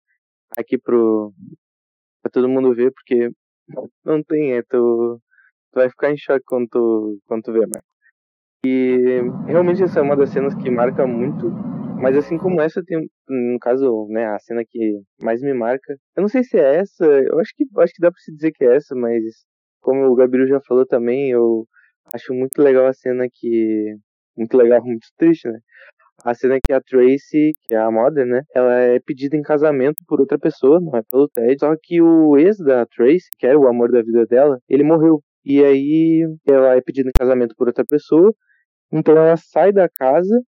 [0.57, 1.33] aqui pro.
[2.23, 3.31] pra todo mundo ver, porque
[4.05, 5.21] não tem, é, tu,
[5.73, 7.87] tu vai ficar em choque quando tu, quando tu ver, Marco.
[8.65, 11.51] E realmente essa é uma das cenas que marca muito,
[12.01, 16.23] mas assim como essa tem, no caso, né, a cena que mais me marca, eu
[16.23, 18.65] não sei se é essa, eu acho que, acho que dá pra se dizer que
[18.65, 19.23] é essa, mas
[19.81, 21.67] como o Gabriel já falou também, eu
[22.12, 23.95] acho muito legal a cena que,
[24.37, 25.61] muito legal, muito triste, né?
[26.27, 28.43] A cena que a Tracy, que é a Mother, né?
[28.53, 31.57] Ela é pedida em casamento por outra pessoa, não é pelo Ted.
[31.61, 35.23] Só que o ex da Tracy, que era o amor da vida dela, ele morreu.
[35.45, 38.35] E aí ela é pedida em casamento por outra pessoa.
[38.93, 40.43] Então ela sai da casa,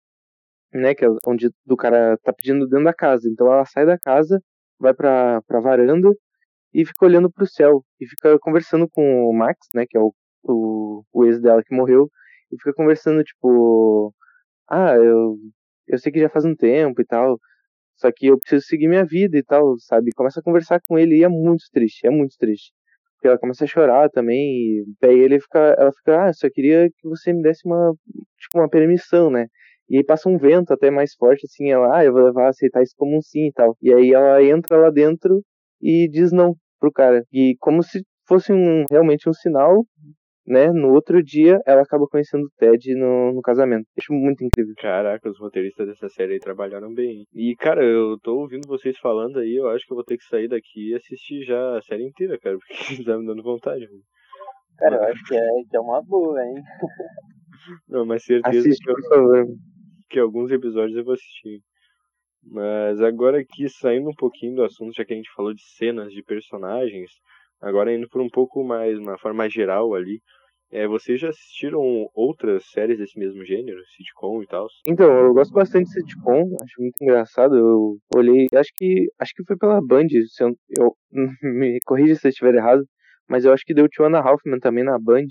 [0.72, 0.94] né?
[0.94, 3.28] Que é onde do cara tá pedindo dentro da casa.
[3.28, 4.40] Então ela sai da casa,
[4.80, 6.08] vai pra, pra varanda
[6.72, 7.84] e fica olhando pro céu.
[8.00, 9.84] E fica conversando com o Max, né?
[9.88, 12.10] Que é o, o, o ex dela que morreu.
[12.50, 14.14] E fica conversando, tipo.
[14.68, 15.36] Ah, eu,
[15.88, 17.38] eu sei que já faz um tempo e tal.
[17.96, 20.12] Só que eu preciso seguir minha vida e tal, sabe?
[20.14, 22.72] Começa a conversar com ele e é muito triste, é muito triste.
[23.14, 26.90] Porque ela começa a chorar também, e daí ele fica, ela fica, ah, só queria
[26.90, 27.94] que você me desse uma,
[28.38, 29.46] tipo, uma permissão, né?
[29.88, 32.82] E aí passa um vento até mais forte, assim, ela, ah, eu vou levar, aceitar
[32.82, 33.76] isso como um sim e tal.
[33.80, 35.42] E aí ela entra lá dentro
[35.80, 37.24] e diz não pro cara.
[37.32, 39.84] E como se fosse um, realmente um sinal,
[40.46, 40.70] né?
[40.72, 43.86] No outro dia, ela acaba conhecendo o Ted no, no casamento.
[43.98, 44.72] Acho muito incrível.
[44.78, 47.24] Caraca, os roteiristas dessa série aí trabalharam bem.
[47.34, 50.24] E, cara, eu tô ouvindo vocês falando aí, eu acho que eu vou ter que
[50.24, 52.56] sair daqui e assistir já a série inteira, cara,
[52.96, 53.84] porque tá me dando vontade.
[53.86, 54.02] mano.
[54.78, 56.54] Cara, eu acho que é, que é uma boa, hein?
[57.88, 59.46] Não, mas certeza Assiste, que, eu- por favor.
[60.10, 61.60] que alguns episódios eu vou assistir.
[62.48, 66.12] Mas agora aqui, saindo um pouquinho do assunto, já que a gente falou de cenas,
[66.12, 67.10] de personagens,
[67.60, 70.20] agora indo por um pouco mais, uma forma mais geral ali,
[70.70, 71.80] é, vocês já assistiram
[72.12, 74.66] outras séries desse mesmo gênero, sitcom e tal?
[74.86, 77.56] Então, eu gosto bastante de sitcom, acho muito engraçado.
[77.56, 80.92] Eu olhei, acho que acho que foi pela Band, se eu, eu
[81.42, 82.84] me corrija se eu estiver errado,
[83.28, 85.26] mas eu acho que deu Tiana Hoffman também na Band.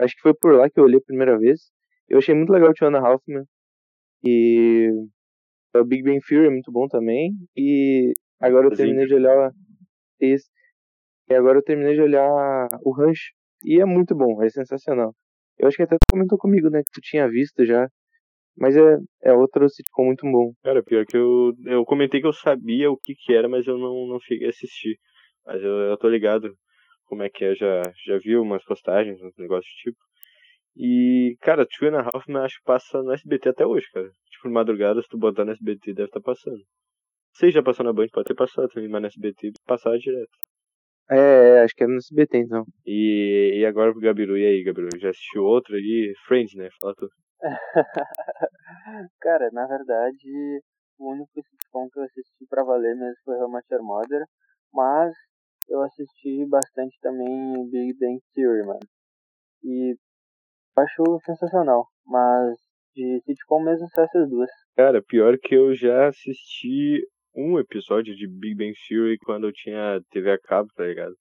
[0.00, 1.70] Acho que foi por lá que eu olhei a primeira vez.
[2.08, 3.44] Eu achei muito legal o Tiana Hoffman.
[4.24, 4.88] E
[5.74, 7.32] o Big Bang Theory é muito bom também.
[7.56, 9.50] E agora eu terminei de olhar
[10.20, 10.48] esse.
[11.28, 13.30] E agora eu terminei de olhar o Rancho.
[13.64, 15.14] E é muito bom, é sensacional.
[15.58, 17.86] Eu acho que até tu comentou comigo, né, que tu tinha visto já.
[18.56, 20.52] Mas é, é outro sitcom muito bom.
[20.62, 23.78] Cara, pior que eu, eu comentei que eu sabia o que que era, mas eu
[23.78, 24.98] não, não cheguei a assistir.
[25.46, 26.54] Mas eu, eu tô ligado
[27.06, 29.98] como é que é, já, já vi umas postagens, uns negócios tipo.
[30.76, 34.10] E, cara, Two and a Half acho que passa no SBT até hoje, cara.
[34.30, 36.62] Tipo, madrugada, se tu botar no SBT, deve estar passando.
[37.34, 40.30] Sei já passou na Band, pode ter passado também, mas no SBT passar direto.
[41.10, 42.64] É, é, acho que é no SBT então.
[42.86, 44.88] E, e agora pro Gabiru, e aí, Gabiru?
[44.98, 46.12] Já assistiu outro aí?
[46.26, 46.68] Friends, né?
[46.80, 47.08] Fala tu.
[49.20, 50.60] Cara, na verdade,
[50.98, 54.24] o único sitcom que eu assisti pra valer mesmo foi How Much Your Mother,
[54.72, 55.12] mas
[55.68, 58.80] eu assisti bastante também Big Bang Theory, mano.
[59.64, 59.96] E
[60.76, 62.56] acho sensacional, mas
[62.94, 64.50] de sitcom mesmo só essas duas.
[64.76, 67.02] Cara, pior que eu já assisti
[67.34, 71.14] um episódio de Big Bang Theory quando eu tinha TV a cabo, tá ligado?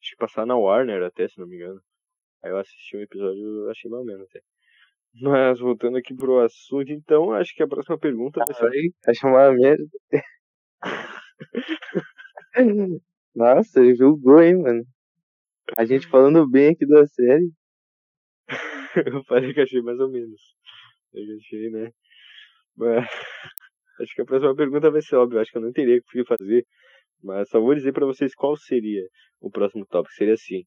[0.00, 1.80] Acho que passar na Warner até, se não me engano.
[2.42, 4.40] Aí eu assisti um episódio, achei mal menos até.
[5.20, 8.66] Mas voltando aqui pro assunto, então, acho que a próxima pergunta vai ser.
[8.68, 9.84] Aí, acho uma merda.
[13.34, 14.84] Nossa, ele julgou, hein, mano.
[15.76, 17.50] A gente falando bem aqui da série.
[19.06, 20.40] eu falei que achei mais ou menos.
[21.12, 21.92] Eu achei, né?
[22.76, 23.08] Mas
[24.00, 25.40] acho que a próxima pergunta vai ser óbvia.
[25.40, 26.64] Acho que eu não teria o que fazer.
[27.22, 29.02] Mas só vou dizer pra vocês qual seria
[29.40, 30.14] o próximo tópico.
[30.14, 30.64] Seria assim.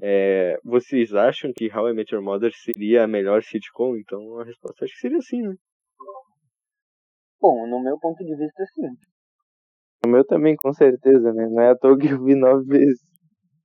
[0.00, 3.96] É, vocês acham que How I Met Your Mother seria a melhor sitcom?
[3.96, 5.54] Então a resposta acho que seria sim, né?
[7.40, 8.88] Bom, no meu ponto de vista, sim.
[10.04, 11.48] O meu também, com certeza, né?
[11.48, 13.00] Não é à toa que eu vi nove vezes.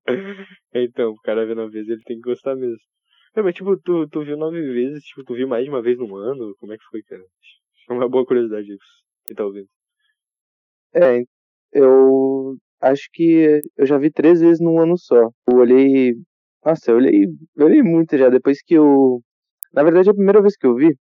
[0.74, 2.78] então, o cara vê nove vezes, ele tem que gostar mesmo.
[3.36, 5.98] É, mas tipo, tu, tu viu nove vezes, tipo, tu viu mais de uma vez
[5.98, 6.56] no ano?
[6.60, 7.22] Como é que foi, cara?
[7.90, 9.07] É uma boa curiosidade isso.
[9.28, 9.68] Quem tá ouvindo?
[10.96, 11.22] É,
[11.74, 15.30] eu acho que eu já vi três vezes num ano só.
[15.50, 16.16] Eu olhei.
[16.66, 17.26] Nossa, eu olhei,
[17.58, 18.30] eu olhei muito já.
[18.30, 19.22] Depois que eu.
[19.74, 20.96] Na verdade, a primeira vez que eu vi,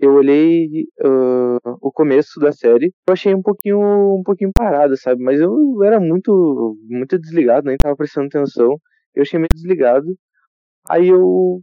[0.00, 2.92] eu olhei uh, o começo da série.
[3.08, 3.80] Eu achei um pouquinho,
[4.18, 5.22] um pouquinho parado, sabe?
[5.22, 8.78] Mas eu era muito, muito desligado, nem tava prestando atenção.
[9.14, 10.06] Eu achei meio desligado.
[10.88, 11.62] Aí eu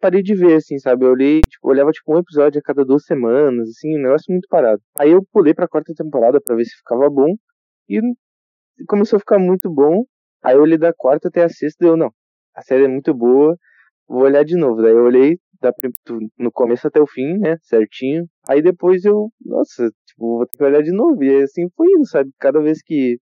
[0.00, 1.04] parei de ver, assim, sabe?
[1.04, 4.48] Eu olhei, tipo, olhava tipo um episódio a cada duas semanas, assim, um negócio muito
[4.48, 4.80] parado.
[4.98, 7.34] Aí eu pulei pra quarta temporada para ver se ficava bom.
[7.88, 8.00] E
[8.86, 10.04] começou a ficar muito bom.
[10.42, 12.10] Aí eu olhei da quarta até a sexta e eu, não,
[12.54, 13.56] a série é muito boa,
[14.08, 14.82] vou olhar de novo.
[14.82, 15.72] Daí eu olhei da,
[16.38, 18.26] no começo até o fim, né, certinho.
[18.48, 21.22] Aí depois eu, nossa, tipo, vou ter que olhar de novo.
[21.24, 22.30] E assim foi indo, sabe?
[22.38, 23.18] Cada vez que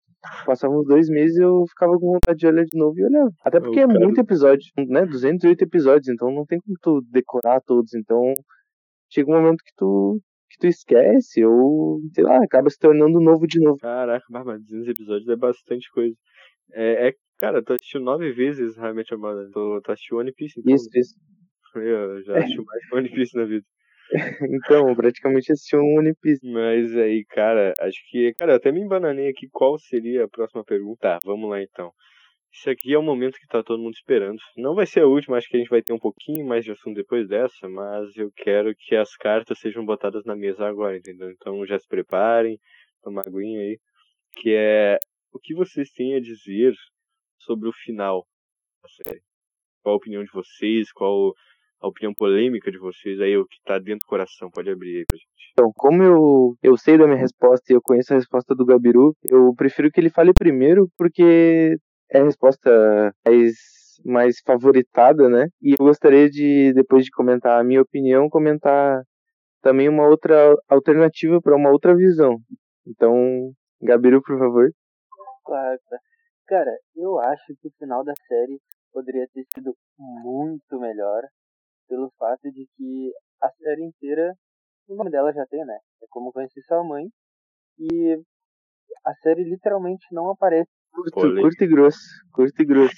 [0.46, 3.30] passavam uns dois meses eu ficava com vontade de olhar de novo e olhava.
[3.44, 5.04] Até porque é muito episódio, né?
[5.06, 7.94] 208 episódios, então não tem como tu decorar todos.
[7.94, 8.32] Então
[9.10, 13.46] chega um momento que tu que tu esquece, ou, sei lá, acaba se tornando novo
[13.46, 13.78] de novo.
[13.78, 16.14] Caraca, mas 200 episódios é bastante coisa.
[16.72, 19.50] É, é cara, tu assistiu nove vezes realmente a Mother.
[19.50, 20.74] Tu, tu assistiu One Piece, então.
[20.74, 21.14] Isso, isso.
[21.74, 23.66] Eu já assisti mais One Piece na vida.
[24.50, 26.46] então, praticamente assisti um One Piece.
[26.46, 28.32] Mas aí, cara, acho que.
[28.34, 31.00] Cara, eu até me embananei aqui qual seria a próxima pergunta.
[31.00, 31.92] Tá, vamos lá então.
[32.52, 34.38] Isso aqui é o momento que tá todo mundo esperando.
[34.56, 36.70] Não vai ser a última, acho que a gente vai ter um pouquinho mais de
[36.70, 41.32] assunto depois dessa, mas eu quero que as cartas sejam botadas na mesa agora, entendeu?
[41.32, 42.56] Então já se preparem,
[43.04, 43.80] uma aguinha aí.
[44.36, 44.98] Que é
[45.32, 46.72] o que vocês têm a dizer
[47.40, 48.24] sobre o final
[48.80, 49.22] da série.
[49.82, 50.92] Qual a opinião de vocês?
[50.92, 51.34] Qual
[51.84, 54.50] a opinião polêmica de vocês aí, o que tá dentro do coração?
[54.50, 55.52] Pode abrir aí pra gente.
[55.52, 59.14] Então, como eu, eu sei da minha resposta e eu conheço a resposta do Gabiru,
[59.22, 61.76] eu prefiro que ele fale primeiro, porque
[62.10, 63.54] é a resposta mais,
[64.04, 65.46] mais favoritada, né?
[65.60, 69.02] E eu gostaria de, depois de comentar a minha opinião, comentar
[69.60, 72.38] também uma outra alternativa para uma outra visão.
[72.86, 74.70] Então, Gabiru, por favor.
[75.44, 75.78] Claro,
[76.46, 78.58] cara, eu acho que o final da série
[78.90, 81.22] poderia ter sido muito melhor
[81.88, 84.34] pelo fato de que a série inteira,
[84.88, 85.78] o nome dela já tem, né?
[86.02, 87.06] É como conhecer sua mãe.
[87.78, 88.20] E
[89.04, 91.98] a série literalmente não aparece Curto, curto e grosso.
[92.32, 92.94] Curto e grosso.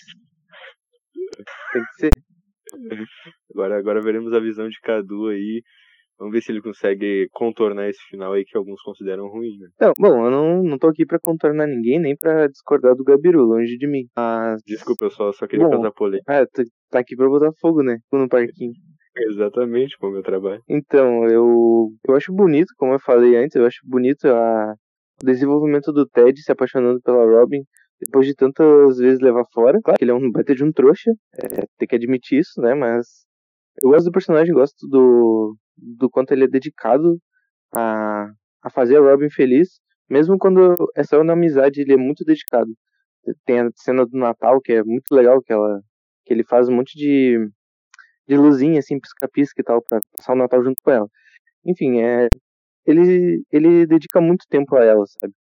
[1.72, 2.12] Tem que ser.
[3.54, 5.62] Agora, agora veremos a visão de Cadu aí.
[6.18, 9.68] Vamos ver se ele consegue contornar esse final aí que alguns consideram ruim, né?
[9.80, 13.42] Não, bom, eu não, não tô aqui pra contornar ninguém, nem pra discordar do Gabiru,
[13.42, 14.06] longe de mim.
[14.16, 14.62] Mas...
[14.66, 16.32] Desculpa, eu só, só queria bom, causar polêmica.
[16.32, 16.46] É,
[16.90, 17.98] tá aqui pra botar fogo, né?
[18.10, 18.72] No parquinho.
[19.30, 20.62] Exatamente, com o meu trabalho.
[20.68, 24.74] Então, eu, eu acho bonito, como eu falei antes, eu acho bonito a,
[25.22, 27.62] o desenvolvimento do Ted se apaixonando pela Robin
[27.98, 29.80] depois de tantas vezes levar fora.
[29.82, 32.74] Claro que ele é um baita de um trouxa, é, tem que admitir isso, né?
[32.74, 33.24] Mas
[33.82, 37.18] eu gosto do personagem, gosto do, do quanto ele é dedicado
[37.74, 38.30] a,
[38.62, 39.80] a fazer a Robin feliz.
[40.08, 42.72] Mesmo quando é só na amizade, ele é muito dedicado.
[43.44, 45.80] Tem a cena do Natal, que é muito legal, que, ela,
[46.24, 47.38] que ele faz um monte de,
[48.28, 51.08] de luzinha, assim, pisca-pisca e tal, pra passar o Natal junto com ela.
[51.64, 52.28] Enfim, é,
[52.86, 55.34] ele, ele dedica muito tempo a ela, sabe?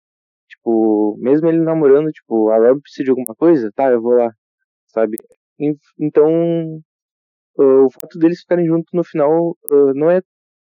[0.49, 4.31] Tipo, mesmo ele namorando, tipo, a Rob precisa de alguma coisa, tá, eu vou lá,
[4.89, 5.17] sabe?
[5.99, 6.81] Então,
[7.57, 9.57] o fato deles ficarem juntos no final
[9.95, 10.21] não é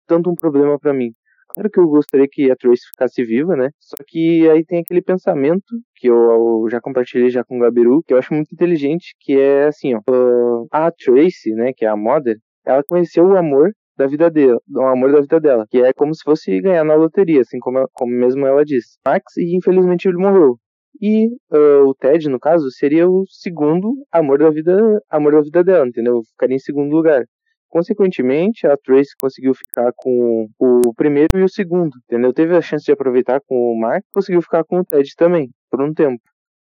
[0.07, 1.11] tanto um problema para mim.
[1.53, 3.69] Claro que eu gostaria que a Tracy ficasse viva, né?
[3.79, 8.01] Só que aí tem aquele pensamento que eu, eu já compartilhei já com o Gabiru,
[8.03, 10.65] que eu acho muito inteligente, que é assim, ó.
[10.71, 14.81] a Tracy, né, que é a Mother, ela conheceu o amor da vida dela, o
[14.81, 18.11] amor da vida dela, que é como se fosse ganhar na loteria, assim como, como
[18.11, 18.97] mesmo ela disse.
[19.05, 20.57] Max, e infelizmente ele morreu.
[20.99, 25.63] E uh, o Ted, no caso, seria o segundo amor da vida, amor da vida
[25.63, 26.21] dela, entendeu?
[26.31, 27.23] Ficaria em segundo lugar.
[27.69, 32.33] Consequentemente, a Trace conseguiu ficar com o primeiro e o segundo, entendeu?
[32.33, 35.81] Teve a chance de aproveitar com o Mark, conseguiu ficar com o Ted também, por
[35.81, 36.21] um tempo.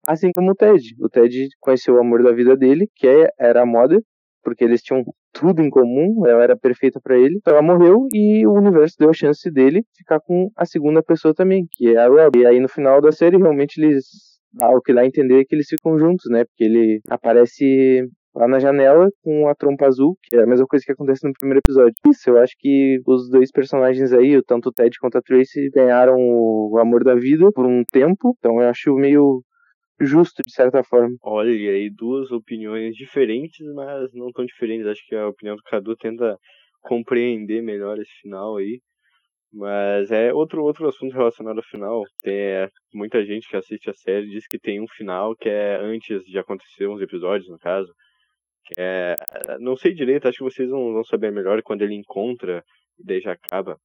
[0.07, 0.81] Assim como o Ted.
[1.01, 4.01] O Ted conheceu o amor da vida dele, que é, era a moda,
[4.43, 5.03] porque eles tinham
[5.34, 7.38] tudo em comum, ela era perfeita para ele.
[7.38, 11.34] Então ela morreu e o universo deu a chance dele ficar com a segunda pessoa
[11.34, 12.38] também, que é a Rob.
[12.38, 14.06] E aí no final da série realmente eles
[14.62, 16.46] o que a entender é que eles ficam juntos, né?
[16.46, 20.84] Porque ele aparece lá na janela com a trompa azul, que é a mesma coisa
[20.86, 21.93] que acontece no primeiro episódio.
[22.08, 26.15] Isso, eu acho que os dois personagens aí, tanto o Ted quanto a Tracy, ganharam
[26.17, 29.43] o amor da vida por um tempo, então eu acho meio
[29.99, 31.15] justo de certa forma.
[31.21, 34.88] Olha, aí duas opiniões diferentes, mas não tão diferentes.
[34.88, 36.38] Acho que a opinião do Cadu tenta
[36.82, 38.79] compreender melhor esse final aí.
[39.53, 42.03] Mas é outro, outro assunto relacionado ao final.
[42.23, 45.77] Tem é, muita gente que assiste a série diz que tem um final que é
[45.77, 47.93] antes de acontecer uns episódios, no caso.
[48.77, 49.15] É.
[49.60, 52.63] Não sei direito, acho que vocês vão, vão saber melhor quando ele encontra
[52.97, 53.77] e daí já acaba.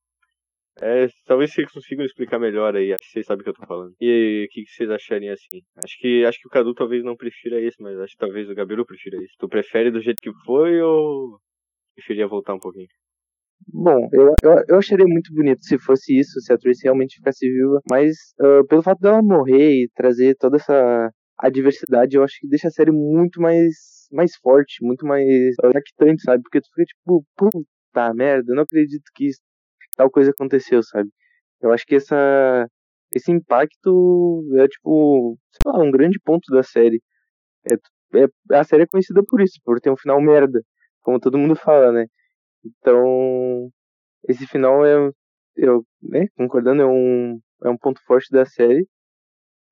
[0.81, 3.95] É, talvez vocês consigam explicar melhor aí, vocês sabem o que eu tô falando.
[4.01, 5.63] E o que, que, vocês acharem assim?
[5.83, 8.55] Acho que acho que o Cadu talvez não prefira isso, mas acho que talvez o
[8.55, 9.35] Gabiru prefira isso.
[9.39, 11.39] Tu prefere do jeito que foi ou
[11.97, 12.87] preferia voltar um pouquinho?
[13.67, 17.51] Bom, eu, eu, eu acharia muito bonito se fosse isso, se a Tracy realmente ficasse
[17.51, 22.49] viva, mas uh, pelo fato dela morrer e trazer toda essa adversidade, eu acho que
[22.49, 26.43] deixa a série muito mais mais forte, muito mais impactante, sabe?
[26.43, 29.29] Porque tu fica tipo, puta merda, eu não acredito que
[29.99, 31.11] tal coisa aconteceu, sabe?
[31.61, 32.67] Eu acho que essa
[33.15, 37.03] esse impacto é tipo, sei lá, um grande ponto da série.
[37.71, 37.75] É,
[38.23, 40.63] é, a série é conhecida por isso, por ter um final merda,
[41.03, 42.07] como todo mundo fala, né?
[42.65, 43.71] Então,
[44.29, 45.11] esse final é,
[45.57, 48.87] eu, né, concordando, é um, é um ponto forte da série,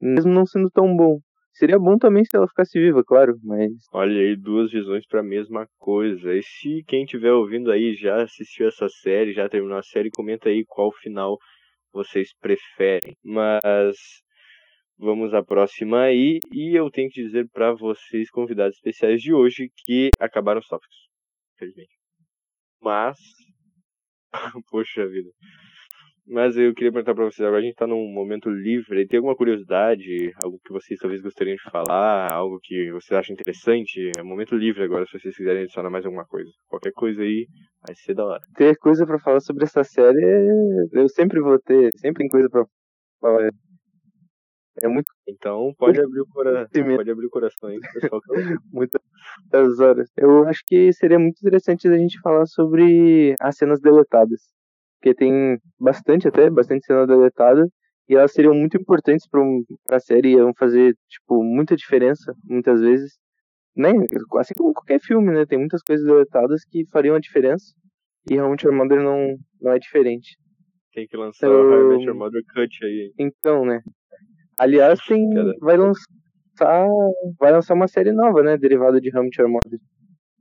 [0.00, 1.20] mesmo não sendo tão bom.
[1.58, 3.72] Seria bom também se ela ficasse viva, claro, mas.
[3.90, 6.34] Olha aí, duas visões para a mesma coisa.
[6.34, 10.50] E se quem estiver ouvindo aí já assistiu essa série, já terminou a série, comenta
[10.50, 11.38] aí qual final
[11.90, 13.16] vocês preferem.
[13.24, 13.96] Mas
[14.98, 16.40] vamos à próxima aí.
[16.52, 21.08] E eu tenho que dizer para vocês, convidados especiais de hoje, que acabaram os tópicos.
[21.54, 21.96] Infelizmente.
[22.82, 23.16] Mas.
[24.70, 25.30] Poxa vida.
[26.28, 29.36] Mas eu queria perguntar para vocês agora, a gente está num momento livre, tem alguma
[29.36, 34.10] curiosidade, algo que vocês talvez gostariam de falar, algo que vocês acham interessante?
[34.18, 36.50] É um momento livre agora, se vocês quiserem adicionar mais alguma coisa.
[36.66, 37.46] Qualquer coisa aí,
[37.86, 38.40] vai ser da hora.
[38.56, 40.20] Ter coisa para falar sobre essa série,
[40.92, 42.66] eu sempre vou ter, sempre tem coisa para
[43.20, 43.48] falar.
[44.82, 45.06] É muito.
[45.28, 46.96] Então pode abrir o coração.
[46.96, 48.20] Pode abrir o coração aí, pessoal.
[48.72, 50.10] Muitas horas.
[50.18, 54.55] Eu acho que seria muito interessante a gente falar sobre as cenas deletadas
[55.06, 57.64] porque tem bastante até, bastante cena deletada,
[58.08, 59.40] e elas seriam muito importantes para
[59.96, 63.12] a série, iam fazer, tipo, muita diferença, muitas vezes.
[63.76, 63.90] Né?
[64.38, 65.44] Assim como qualquer filme, né?
[65.46, 67.66] Tem muitas coisas deletadas que fariam a diferença,
[68.28, 70.36] e Your Mother não, não é diferente.
[70.92, 73.12] Tem que lançar então, o Your Mother Cut aí.
[73.18, 73.80] Então, né?
[74.58, 75.22] Aliás, tem,
[75.60, 76.88] vai lançar,
[77.38, 78.56] vai lançar uma série nova, né?
[78.56, 79.78] Derivada de Your Mother.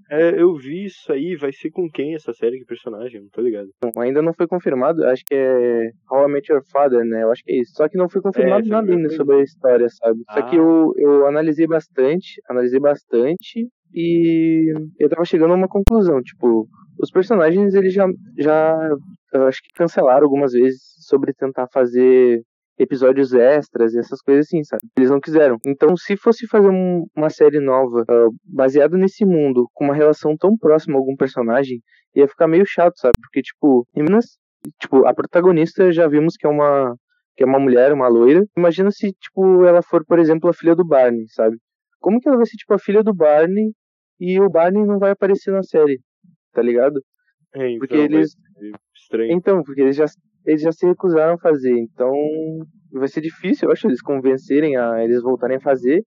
[0.09, 3.21] É, eu vi isso aí, vai ser com quem essa série, que personagem?
[3.21, 3.69] Não tô ligado.
[3.83, 7.23] Não, ainda não foi confirmado, acho que é How I Met Your Father, né?
[7.23, 7.73] Eu acho que é isso.
[7.75, 10.21] Só que não foi confirmado é, nada ainda sobre a história, sabe?
[10.27, 10.33] Ah.
[10.33, 10.59] Só que ah.
[10.59, 16.67] eu, eu analisei bastante, analisei bastante e eu tava chegando a uma conclusão, tipo,
[16.99, 18.05] os personagens eles já,
[18.37, 18.89] já
[19.47, 22.41] acho que cancelaram algumas vezes sobre tentar fazer
[22.77, 24.81] episódios extras e essas coisas assim, sabe?
[24.97, 25.57] Eles não quiseram.
[25.65, 30.35] Então, se fosse fazer um, uma série nova uh, baseada nesse mundo, com uma relação
[30.37, 31.79] tão próxima a algum personagem,
[32.13, 33.15] ia ficar meio chato, sabe?
[33.21, 34.37] Porque, tipo, em Minas,
[34.79, 36.95] tipo, a protagonista já vimos que é uma
[37.35, 38.45] que é uma mulher, uma loira.
[38.57, 41.57] Imagina se, tipo, ela for, por exemplo, a filha do Barney, sabe?
[41.99, 43.73] Como que ela vai ser, tipo, a filha do Barney
[44.19, 45.99] e o Barney não vai aparecer na série,
[46.53, 47.01] tá ligado?
[47.53, 48.35] É, então, porque eles.
[48.95, 49.31] Estranho.
[49.33, 50.05] Então, porque eles já,
[50.45, 51.77] eles já se recusaram a fazer.
[51.77, 52.11] Então
[52.93, 56.03] vai ser difícil, eu acho, eles convencerem a eles voltarem a fazer.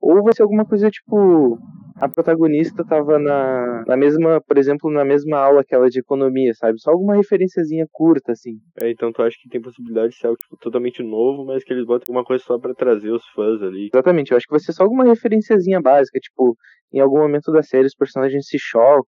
[0.00, 1.58] Ou vai ser alguma coisa tipo.
[1.98, 6.52] A protagonista tava na, na mesma, por exemplo, na mesma aula que ela de economia,
[6.52, 6.78] sabe?
[6.78, 8.58] Só alguma referenciazinha curta, assim.
[8.78, 11.72] É, então tu acha que tem possibilidade de ser algo tipo, totalmente novo, mas que
[11.72, 13.88] eles botam alguma coisa só para trazer os fãs ali.
[13.90, 16.54] Exatamente, eu acho que vai ser só alguma referenciazinha básica, tipo,
[16.92, 19.06] em algum momento da série os personagens se chocam,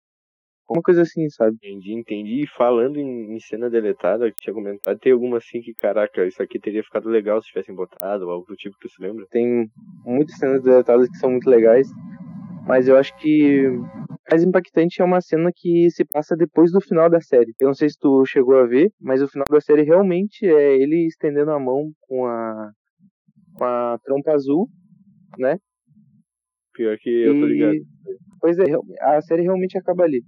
[0.69, 1.57] uma coisa assim, sabe?
[1.57, 2.43] Entendi, entendi.
[2.43, 6.43] E falando em, em, cena deletada, que tinha comentado, tem alguma assim que, caraca, isso
[6.43, 9.27] aqui teria ficado legal se tivessem botado, ou algo do tipo que tu se lembra?
[9.31, 9.71] Tem
[10.05, 11.89] muitas cenas deletadas que são muito legais,
[12.67, 13.71] mas eu acho que
[14.29, 17.55] mais impactante é uma cena que se passa depois do final da série.
[17.61, 20.77] Eu não sei se tu chegou a ver, mas o final da série realmente é
[20.77, 22.73] ele estendendo a mão com a,
[23.55, 24.69] com a trompa azul,
[25.39, 25.59] né?
[26.75, 27.77] Pior que eu tô ligado.
[28.41, 28.65] Pois é,
[29.01, 30.23] a série realmente acaba ali.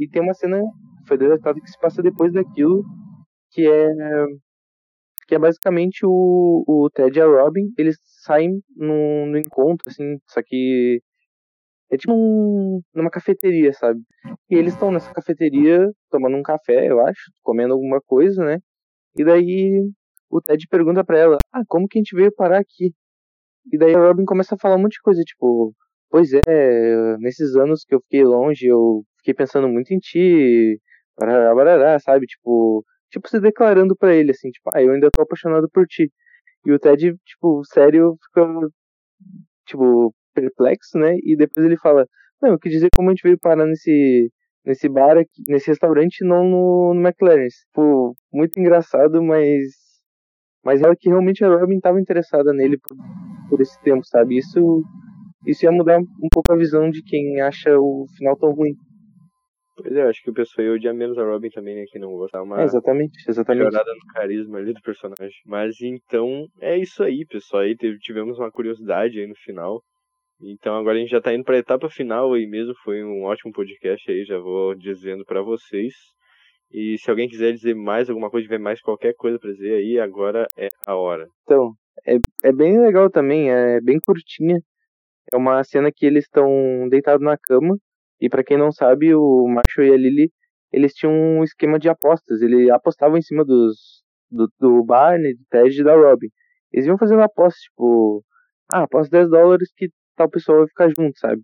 [0.00, 0.60] E tem uma cena
[1.06, 2.84] foi deletada que se passa depois daquilo,
[3.50, 3.90] que é
[5.26, 10.18] que é basicamente o, o Ted e a Robin, eles saem no, no encontro, assim,
[10.26, 11.00] só que
[11.90, 14.00] é tipo um, numa cafeteria, sabe?
[14.50, 18.58] E eles estão nessa cafeteria tomando um café, eu acho, comendo alguma coisa, né?
[19.16, 19.88] E daí
[20.28, 22.92] o Ted pergunta pra ela, ah, como que a gente veio parar aqui?
[23.72, 25.72] E daí a Robin começa a falar um monte de coisa, tipo,
[26.10, 30.80] pois é, nesses anos que eu fiquei longe, eu fiquei pensando muito em ti,
[31.18, 32.26] barará, barará, sabe?
[32.26, 36.10] Tipo, tipo, se declarando para ele, assim, tipo, ah, eu ainda tô apaixonado por ti.
[36.66, 38.46] E o Ted, tipo, sério, fica,
[39.66, 41.16] tipo, perplexo, né?
[41.24, 42.06] E depois ele fala,
[42.42, 44.30] não, eu quis dizer como a gente veio parar nesse,
[44.64, 47.54] nesse bar aqui, nesse restaurante, não no, no McLaren's.
[47.66, 49.62] Tipo, muito engraçado, mas,
[50.64, 52.96] mas ela que realmente a Robin tava interessada nele por,
[53.48, 54.38] por esse tempo, sabe?
[54.38, 54.82] Isso,
[55.46, 58.74] isso ia mudar um pouco a visão de quem acha o final tão ruim.
[59.82, 61.84] Pois é, acho que o pessoal ia odiar menos a Robin também, né?
[61.90, 63.64] Que não gostar uma é, exatamente, exatamente.
[63.64, 65.36] melhorada no carisma ali do personagem.
[65.46, 67.62] Mas então, é isso aí, pessoal.
[67.62, 69.82] Aí teve, tivemos uma curiosidade aí no final.
[70.42, 72.74] Então agora a gente já tá indo pra etapa final aí mesmo.
[72.84, 75.94] Foi um ótimo podcast aí, já vou dizendo para vocês.
[76.72, 79.98] E se alguém quiser dizer mais alguma coisa, tiver mais qualquer coisa pra dizer aí,
[79.98, 81.26] agora é a hora.
[81.42, 81.72] Então,
[82.06, 84.56] é, é bem legal também, é bem curtinha.
[85.32, 87.76] É uma cena que eles estão deitados na cama
[88.20, 90.30] e para quem não sabe, o Marshall e a Lily,
[90.72, 92.42] eles tinham um esquema de apostas.
[92.42, 96.28] Ele apostavam em cima dos, do, do Barney, do Ted e da Robin.
[96.72, 98.24] Eles iam fazendo apostas, tipo,
[98.72, 101.42] ah, aposto 10 dólares que tal pessoa vai ficar junto, sabe?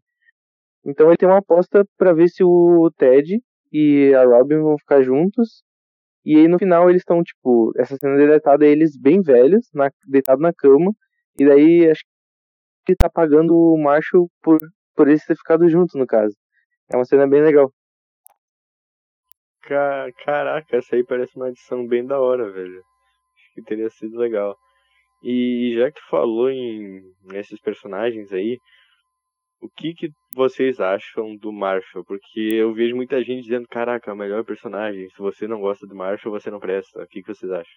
[0.85, 3.41] Então ele tem uma aposta para ver se o Ted
[3.73, 5.65] e a Robin vão ficar juntos.
[6.25, 9.91] E aí no final eles estão, tipo, essa cena deletada é eles bem velhos, na,
[10.07, 10.93] deitados na cama.
[11.39, 12.05] E daí acho
[12.87, 14.59] que tá pagando o Marshall por,
[14.95, 16.35] por eles ter ficado juntos, no caso.
[16.93, 17.73] É uma cena bem legal.
[19.63, 22.79] Caraca, essa aí parece uma edição bem da hora, velho.
[22.79, 24.57] Acho que teria sido legal.
[25.23, 28.59] E já que tu falou em esses personagens aí,
[29.61, 32.05] o que, que vocês acham do Marshall?
[32.05, 35.09] Porque eu vejo muita gente dizendo, caraca, é o melhor personagem.
[35.11, 37.03] Se você não gosta do Marshall, você não presta.
[37.03, 37.75] O que, que vocês acham?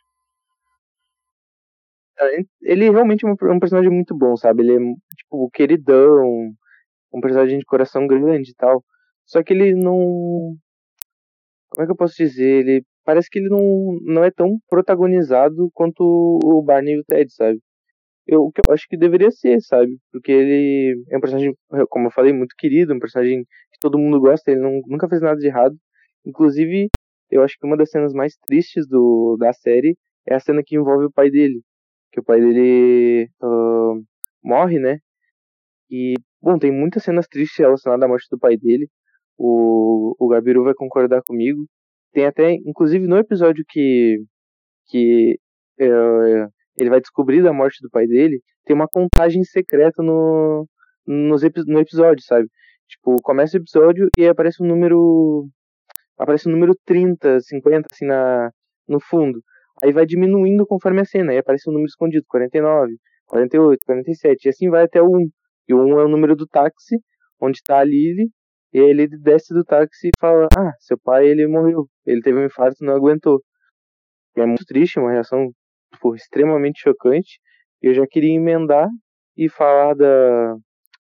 [2.19, 4.61] É, ele realmente é um personagem muito bom, sabe?
[4.61, 6.53] Ele é, tipo, queridão,
[7.13, 8.83] um personagem de coração grande e tal.
[9.29, 10.57] Só que ele não.
[11.69, 12.65] Como é que eu posso dizer?
[12.65, 16.01] Ele parece que ele não, não é tão protagonizado quanto
[16.43, 17.59] o Barney e o Ted, sabe?
[18.27, 19.97] Eu, o que eu acho que deveria ser, sabe?
[20.11, 21.55] Porque ele é um personagem,
[21.89, 25.21] como eu falei, muito querido, um personagem que todo mundo gosta, ele não, nunca fez
[25.21, 25.75] nada de errado.
[26.25, 26.89] Inclusive,
[27.31, 29.95] eu acho que uma das cenas mais tristes do, da série
[30.27, 31.61] é a cena que envolve o pai dele.
[32.11, 34.03] Que o pai dele uh,
[34.43, 34.99] morre, né?
[35.89, 38.89] E, bom, tem muitas cenas tristes relacionadas à morte do pai dele
[39.39, 41.65] o, o Gabiru vai concordar comigo.
[42.11, 44.17] Tem até, inclusive no episódio que,
[44.87, 45.39] que
[45.79, 45.87] é,
[46.77, 50.67] ele vai descobrir da morte do pai dele, tem uma contagem secreta no,
[51.07, 52.47] nos, no episódio, sabe?
[52.87, 55.47] Tipo, começa o episódio e aparece um número.
[56.17, 58.51] Aparece um número 30, 50, assim, na,
[58.87, 59.41] no fundo.
[59.81, 61.31] Aí vai diminuindo conforme a cena.
[61.31, 65.29] Aí aparece um número escondido, 49, 48, 47, e assim vai até o 1.
[65.69, 66.97] E o 1 é o número do táxi,
[67.39, 68.29] onde está a Lily,
[68.73, 71.87] e ele desce do táxi e fala: Ah, seu pai ele morreu.
[72.05, 73.41] Ele teve um infarto não aguentou.
[74.37, 75.51] E é muito triste, uma reação
[75.93, 77.39] tipo, extremamente chocante.
[77.81, 78.87] Eu já queria emendar
[79.37, 80.55] e falar da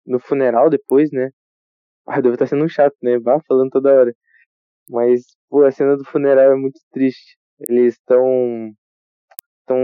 [0.06, 1.30] no funeral depois, né?
[2.06, 3.18] Ah, deve estar sendo um chato, né?
[3.18, 4.14] Vá falando toda hora.
[4.90, 7.36] Mas, pô, a cena do funeral é muito triste.
[7.68, 8.72] Eles estão.
[9.60, 9.78] estão.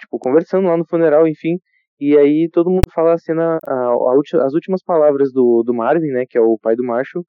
[0.00, 1.58] tipo, conversando lá no funeral, enfim.
[2.00, 6.08] E aí todo mundo fala a cena, a, a, as últimas palavras do, do Marvin,
[6.08, 7.24] né, que é o pai do Marshall.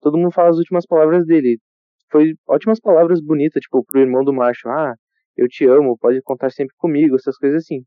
[0.00, 1.58] Todo mundo fala as últimas palavras dele.
[2.10, 4.72] Foi ótimas palavras bonitas, tipo, pro irmão do Marshall.
[4.74, 4.94] Ah,
[5.36, 7.82] eu te amo, pode contar sempre comigo, essas coisas assim.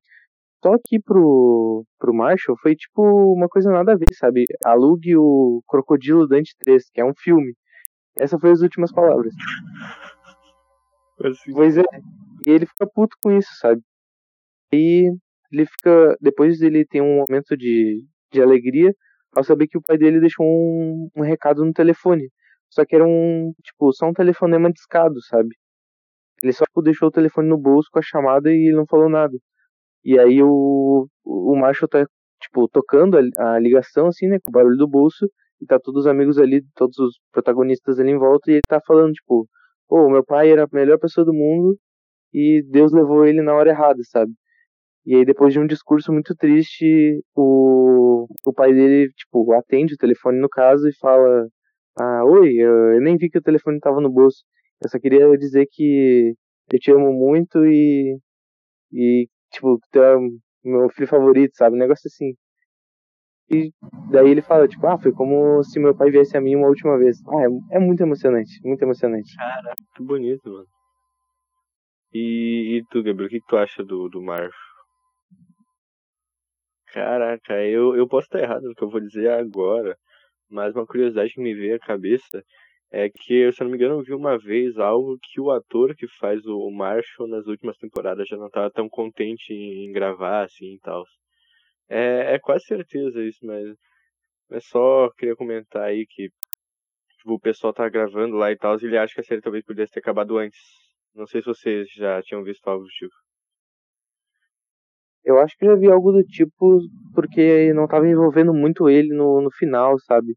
[0.63, 3.03] Só que pro, pro Marshall foi tipo
[3.34, 4.45] uma coisa nada a ver, sabe?
[4.65, 7.53] Alugue o Crocodilo Dante 3, que é um filme.
[8.17, 9.32] Essas foram as últimas palavras.
[11.23, 11.53] Assim.
[11.53, 11.84] Pois é.
[12.47, 13.80] E ele fica puto com isso, sabe?
[14.73, 15.11] E
[15.56, 16.16] ele fica.
[16.22, 18.93] Depois ele tem um momento de, de alegria
[19.36, 22.30] ao saber que o pai dele deixou um, um recado no telefone.
[22.70, 25.49] Só que era um, tipo, só um telefonema discado, sabe?
[26.43, 29.10] Ele só tipo, deixou o telefone no bolso com a chamada e ele não falou
[29.10, 29.38] nada.
[30.03, 32.06] E aí o, o Marshall tá,
[32.41, 35.26] tipo, tocando a, a ligação, assim, né, com o barulho do bolso,
[35.62, 38.80] e tá todos os amigos ali, todos os protagonistas ali em volta, e ele tá
[38.86, 39.47] falando, tipo,
[39.88, 41.78] pô, meu pai era a melhor pessoa do mundo
[42.34, 44.34] e Deus levou ele na hora errada, sabe?
[45.06, 49.97] E aí depois de um discurso muito triste, o, o pai dele, tipo, atende o
[49.97, 51.47] telefone no caso e fala,
[51.99, 54.43] ah, oi, eu nem vi que o telefone tava no bolso.
[54.84, 56.34] Eu só queria dizer que
[56.72, 58.18] eu te amo muito e,
[58.91, 60.16] e tipo, tu é
[60.64, 61.76] meu filho favorito, sabe?
[61.76, 62.34] Um negócio assim.
[63.49, 63.72] E
[64.12, 66.97] daí ele fala, tipo, ah, foi como se meu pai viesse a mim uma última
[66.97, 67.18] vez.
[67.28, 67.43] Ah,
[67.74, 69.36] é, é muito emocionante, muito emocionante.
[69.36, 70.66] Cara, que bonito, mano.
[72.12, 74.49] E, e tu, Gabriel, o que, tu acha do, do Marvel?
[76.96, 79.98] Caraca, eu, eu posso estar errado no que eu vou dizer agora,
[80.50, 82.41] mas uma curiosidade que me veio à cabeça
[82.89, 85.93] é que, se eu não me engano, eu vi uma vez algo que o ator
[85.93, 90.76] que faz o Marshall nas últimas temporadas já não estava tão contente em gravar, assim,
[90.76, 91.04] e tal.
[91.89, 93.76] É, é quase certeza isso, mas,
[94.50, 96.30] mas só queria comentar aí que
[97.20, 99.66] tipo, o pessoal tá gravando lá e tal, e ele acha que a série talvez
[99.66, 100.60] pudesse ter acabado antes.
[101.14, 103.24] Não sei se vocês já tinham visto algo do tipo.
[105.26, 106.80] Eu acho que já vi algo do tipo
[107.13, 110.34] porque não tava envolvendo muito ele no, no final, sabe?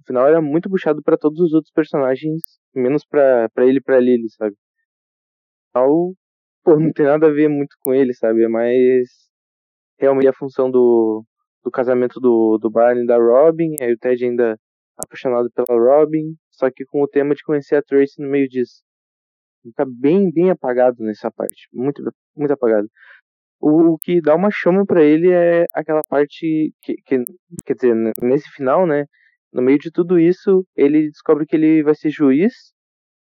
[0.00, 2.42] O final era muito puxado para todos os outros personagens,
[2.74, 4.54] menos pra ele e pra Lily, sabe?
[4.54, 6.14] O final,
[6.64, 8.44] pô, não tem nada a ver muito com ele, sabe?
[8.44, 9.08] É mais
[9.98, 11.24] realmente a função do,
[11.64, 14.58] do casamento do, do Barney e da Robin, aí o Ted ainda
[14.96, 18.82] apaixonado pela Robin, só que com o tema de conhecer a Tracy no meio disso.
[19.62, 22.02] Fica bem, bem apagado nessa parte, muito,
[22.36, 22.88] muito apagado.
[23.60, 27.24] O, o que dá uma chama para ele é aquela parte que, que,
[27.64, 29.04] quer dizer, nesse final, né,
[29.52, 32.52] no meio de tudo isso, ele descobre que ele vai ser juiz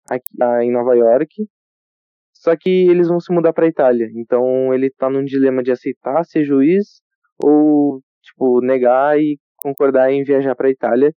[0.10, 0.26] aqui
[0.64, 1.48] em Nova York
[2.46, 4.08] só que eles vão se mudar para Itália.
[4.16, 7.02] Então ele tá num dilema de aceitar ser juiz
[7.44, 11.12] ou tipo negar e concordar em viajar para Itália,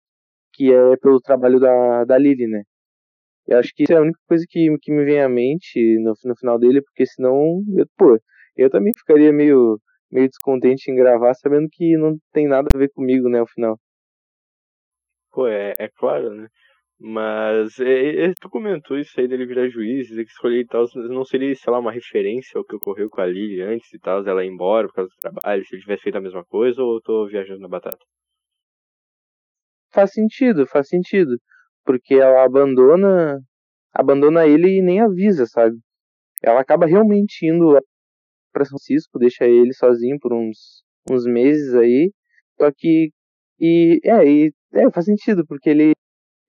[0.54, 2.64] que é pelo trabalho da da Lily, né?
[3.48, 6.14] Eu acho que isso é a única coisa que, que me vem à mente no,
[6.26, 8.18] no final dele, porque senão, eu, pô,
[8.56, 9.80] eu também ficaria meio,
[10.12, 13.78] meio descontente em gravar, sabendo que não tem nada a ver comigo, né, o final.
[15.32, 16.48] Pô, é, é claro, né?
[16.98, 21.26] Mas é, é, tu comentou isso aí dele virar juiz, que escolher e tal, não
[21.26, 24.46] seria, sei lá, uma referência ao que ocorreu com a Lily antes e tal, ela
[24.46, 27.02] ir embora por causa do trabalho, se ele tivesse feito a mesma coisa, ou eu
[27.02, 28.00] tô viajando na batata?
[29.94, 31.38] Faz sentido, faz sentido.
[31.86, 33.40] Porque ela abandona
[33.94, 35.78] abandona ele e nem avisa, sabe?
[36.44, 37.78] Ela acaba realmente indo
[38.56, 42.12] para São Francisco, deixa ele sozinho por uns, uns meses aí.
[42.58, 43.10] Só que.
[43.60, 45.94] E é, e, é, faz sentido, porque ele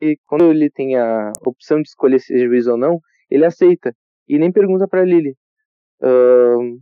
[0.00, 2.98] e quando ele tem a opção de escolher ser juiz ou não,
[3.30, 3.92] ele aceita
[4.28, 5.34] e nem pergunta para Lily.
[6.02, 6.78] Uh,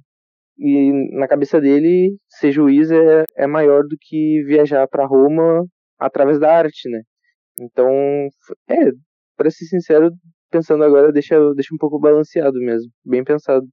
[0.58, 5.64] e na cabeça dele, ser juiz é, é maior do que viajar para Roma
[5.98, 7.02] através da arte, né?
[7.60, 7.88] Então,
[8.68, 8.90] é,
[9.36, 10.10] para ser sincero,
[10.50, 13.66] pensando agora, deixa, deixa um pouco balanceado mesmo, bem pensado.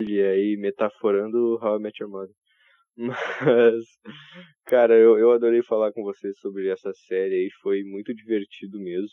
[0.00, 2.34] E aí, metaforando How I Met Your Mother.
[2.96, 3.84] Mas,
[4.64, 9.10] cara, eu, eu adorei falar com vocês sobre essa série aí, foi muito divertido mesmo.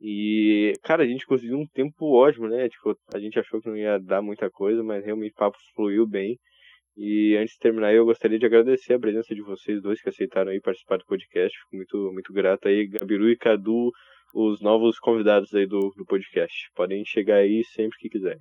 [0.00, 2.68] E, cara, a gente conseguiu um tempo ótimo, né?
[2.70, 6.06] Tipo, a gente achou que não ia dar muita coisa, mas realmente o papo fluiu
[6.06, 6.38] bem.
[6.96, 10.50] E antes de terminar, eu gostaria de agradecer a presença de vocês dois que aceitaram
[10.50, 11.58] aí participar do podcast.
[11.58, 13.90] Fico muito, muito grato aí, Gabiru e Cadu,
[14.34, 16.70] os novos convidados aí do, do podcast.
[16.74, 18.40] Podem chegar aí sempre que quiserem.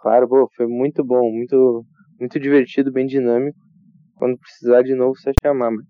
[0.00, 1.84] Claro, pô, foi muito bom, muito,
[2.18, 3.58] muito divertido, bem dinâmico.
[4.16, 5.82] Quando precisar de novo, você chamar, mano.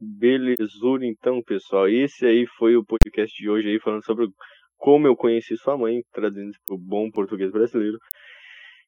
[0.00, 1.88] Belezura, então, pessoal.
[1.88, 4.26] Esse aí foi o podcast de hoje aí, falando sobre
[4.76, 7.98] como eu conheci sua mãe, traduzindo para o bom português brasileiro.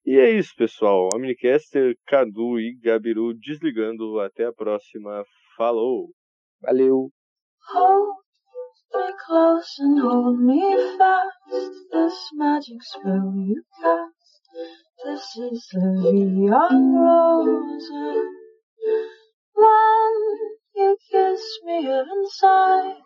[0.05, 1.09] E é isso, pessoal.
[1.15, 4.21] Omnicaster, Cadu e Gabiru desligando.
[4.21, 5.25] Até a próxima.
[5.57, 6.11] Falou!
[6.61, 7.11] Valeu!
[8.97, 10.63] Me close and hold me
[10.97, 11.31] fast.
[11.93, 14.41] This magic spell you cast.
[15.05, 17.91] This is the Vion Rose.
[19.55, 20.15] When
[20.77, 22.97] you kiss me heaven sighs.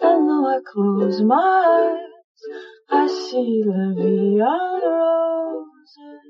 [0.00, 2.42] and though I close my eyes,
[2.88, 6.26] I see the Vion Rose.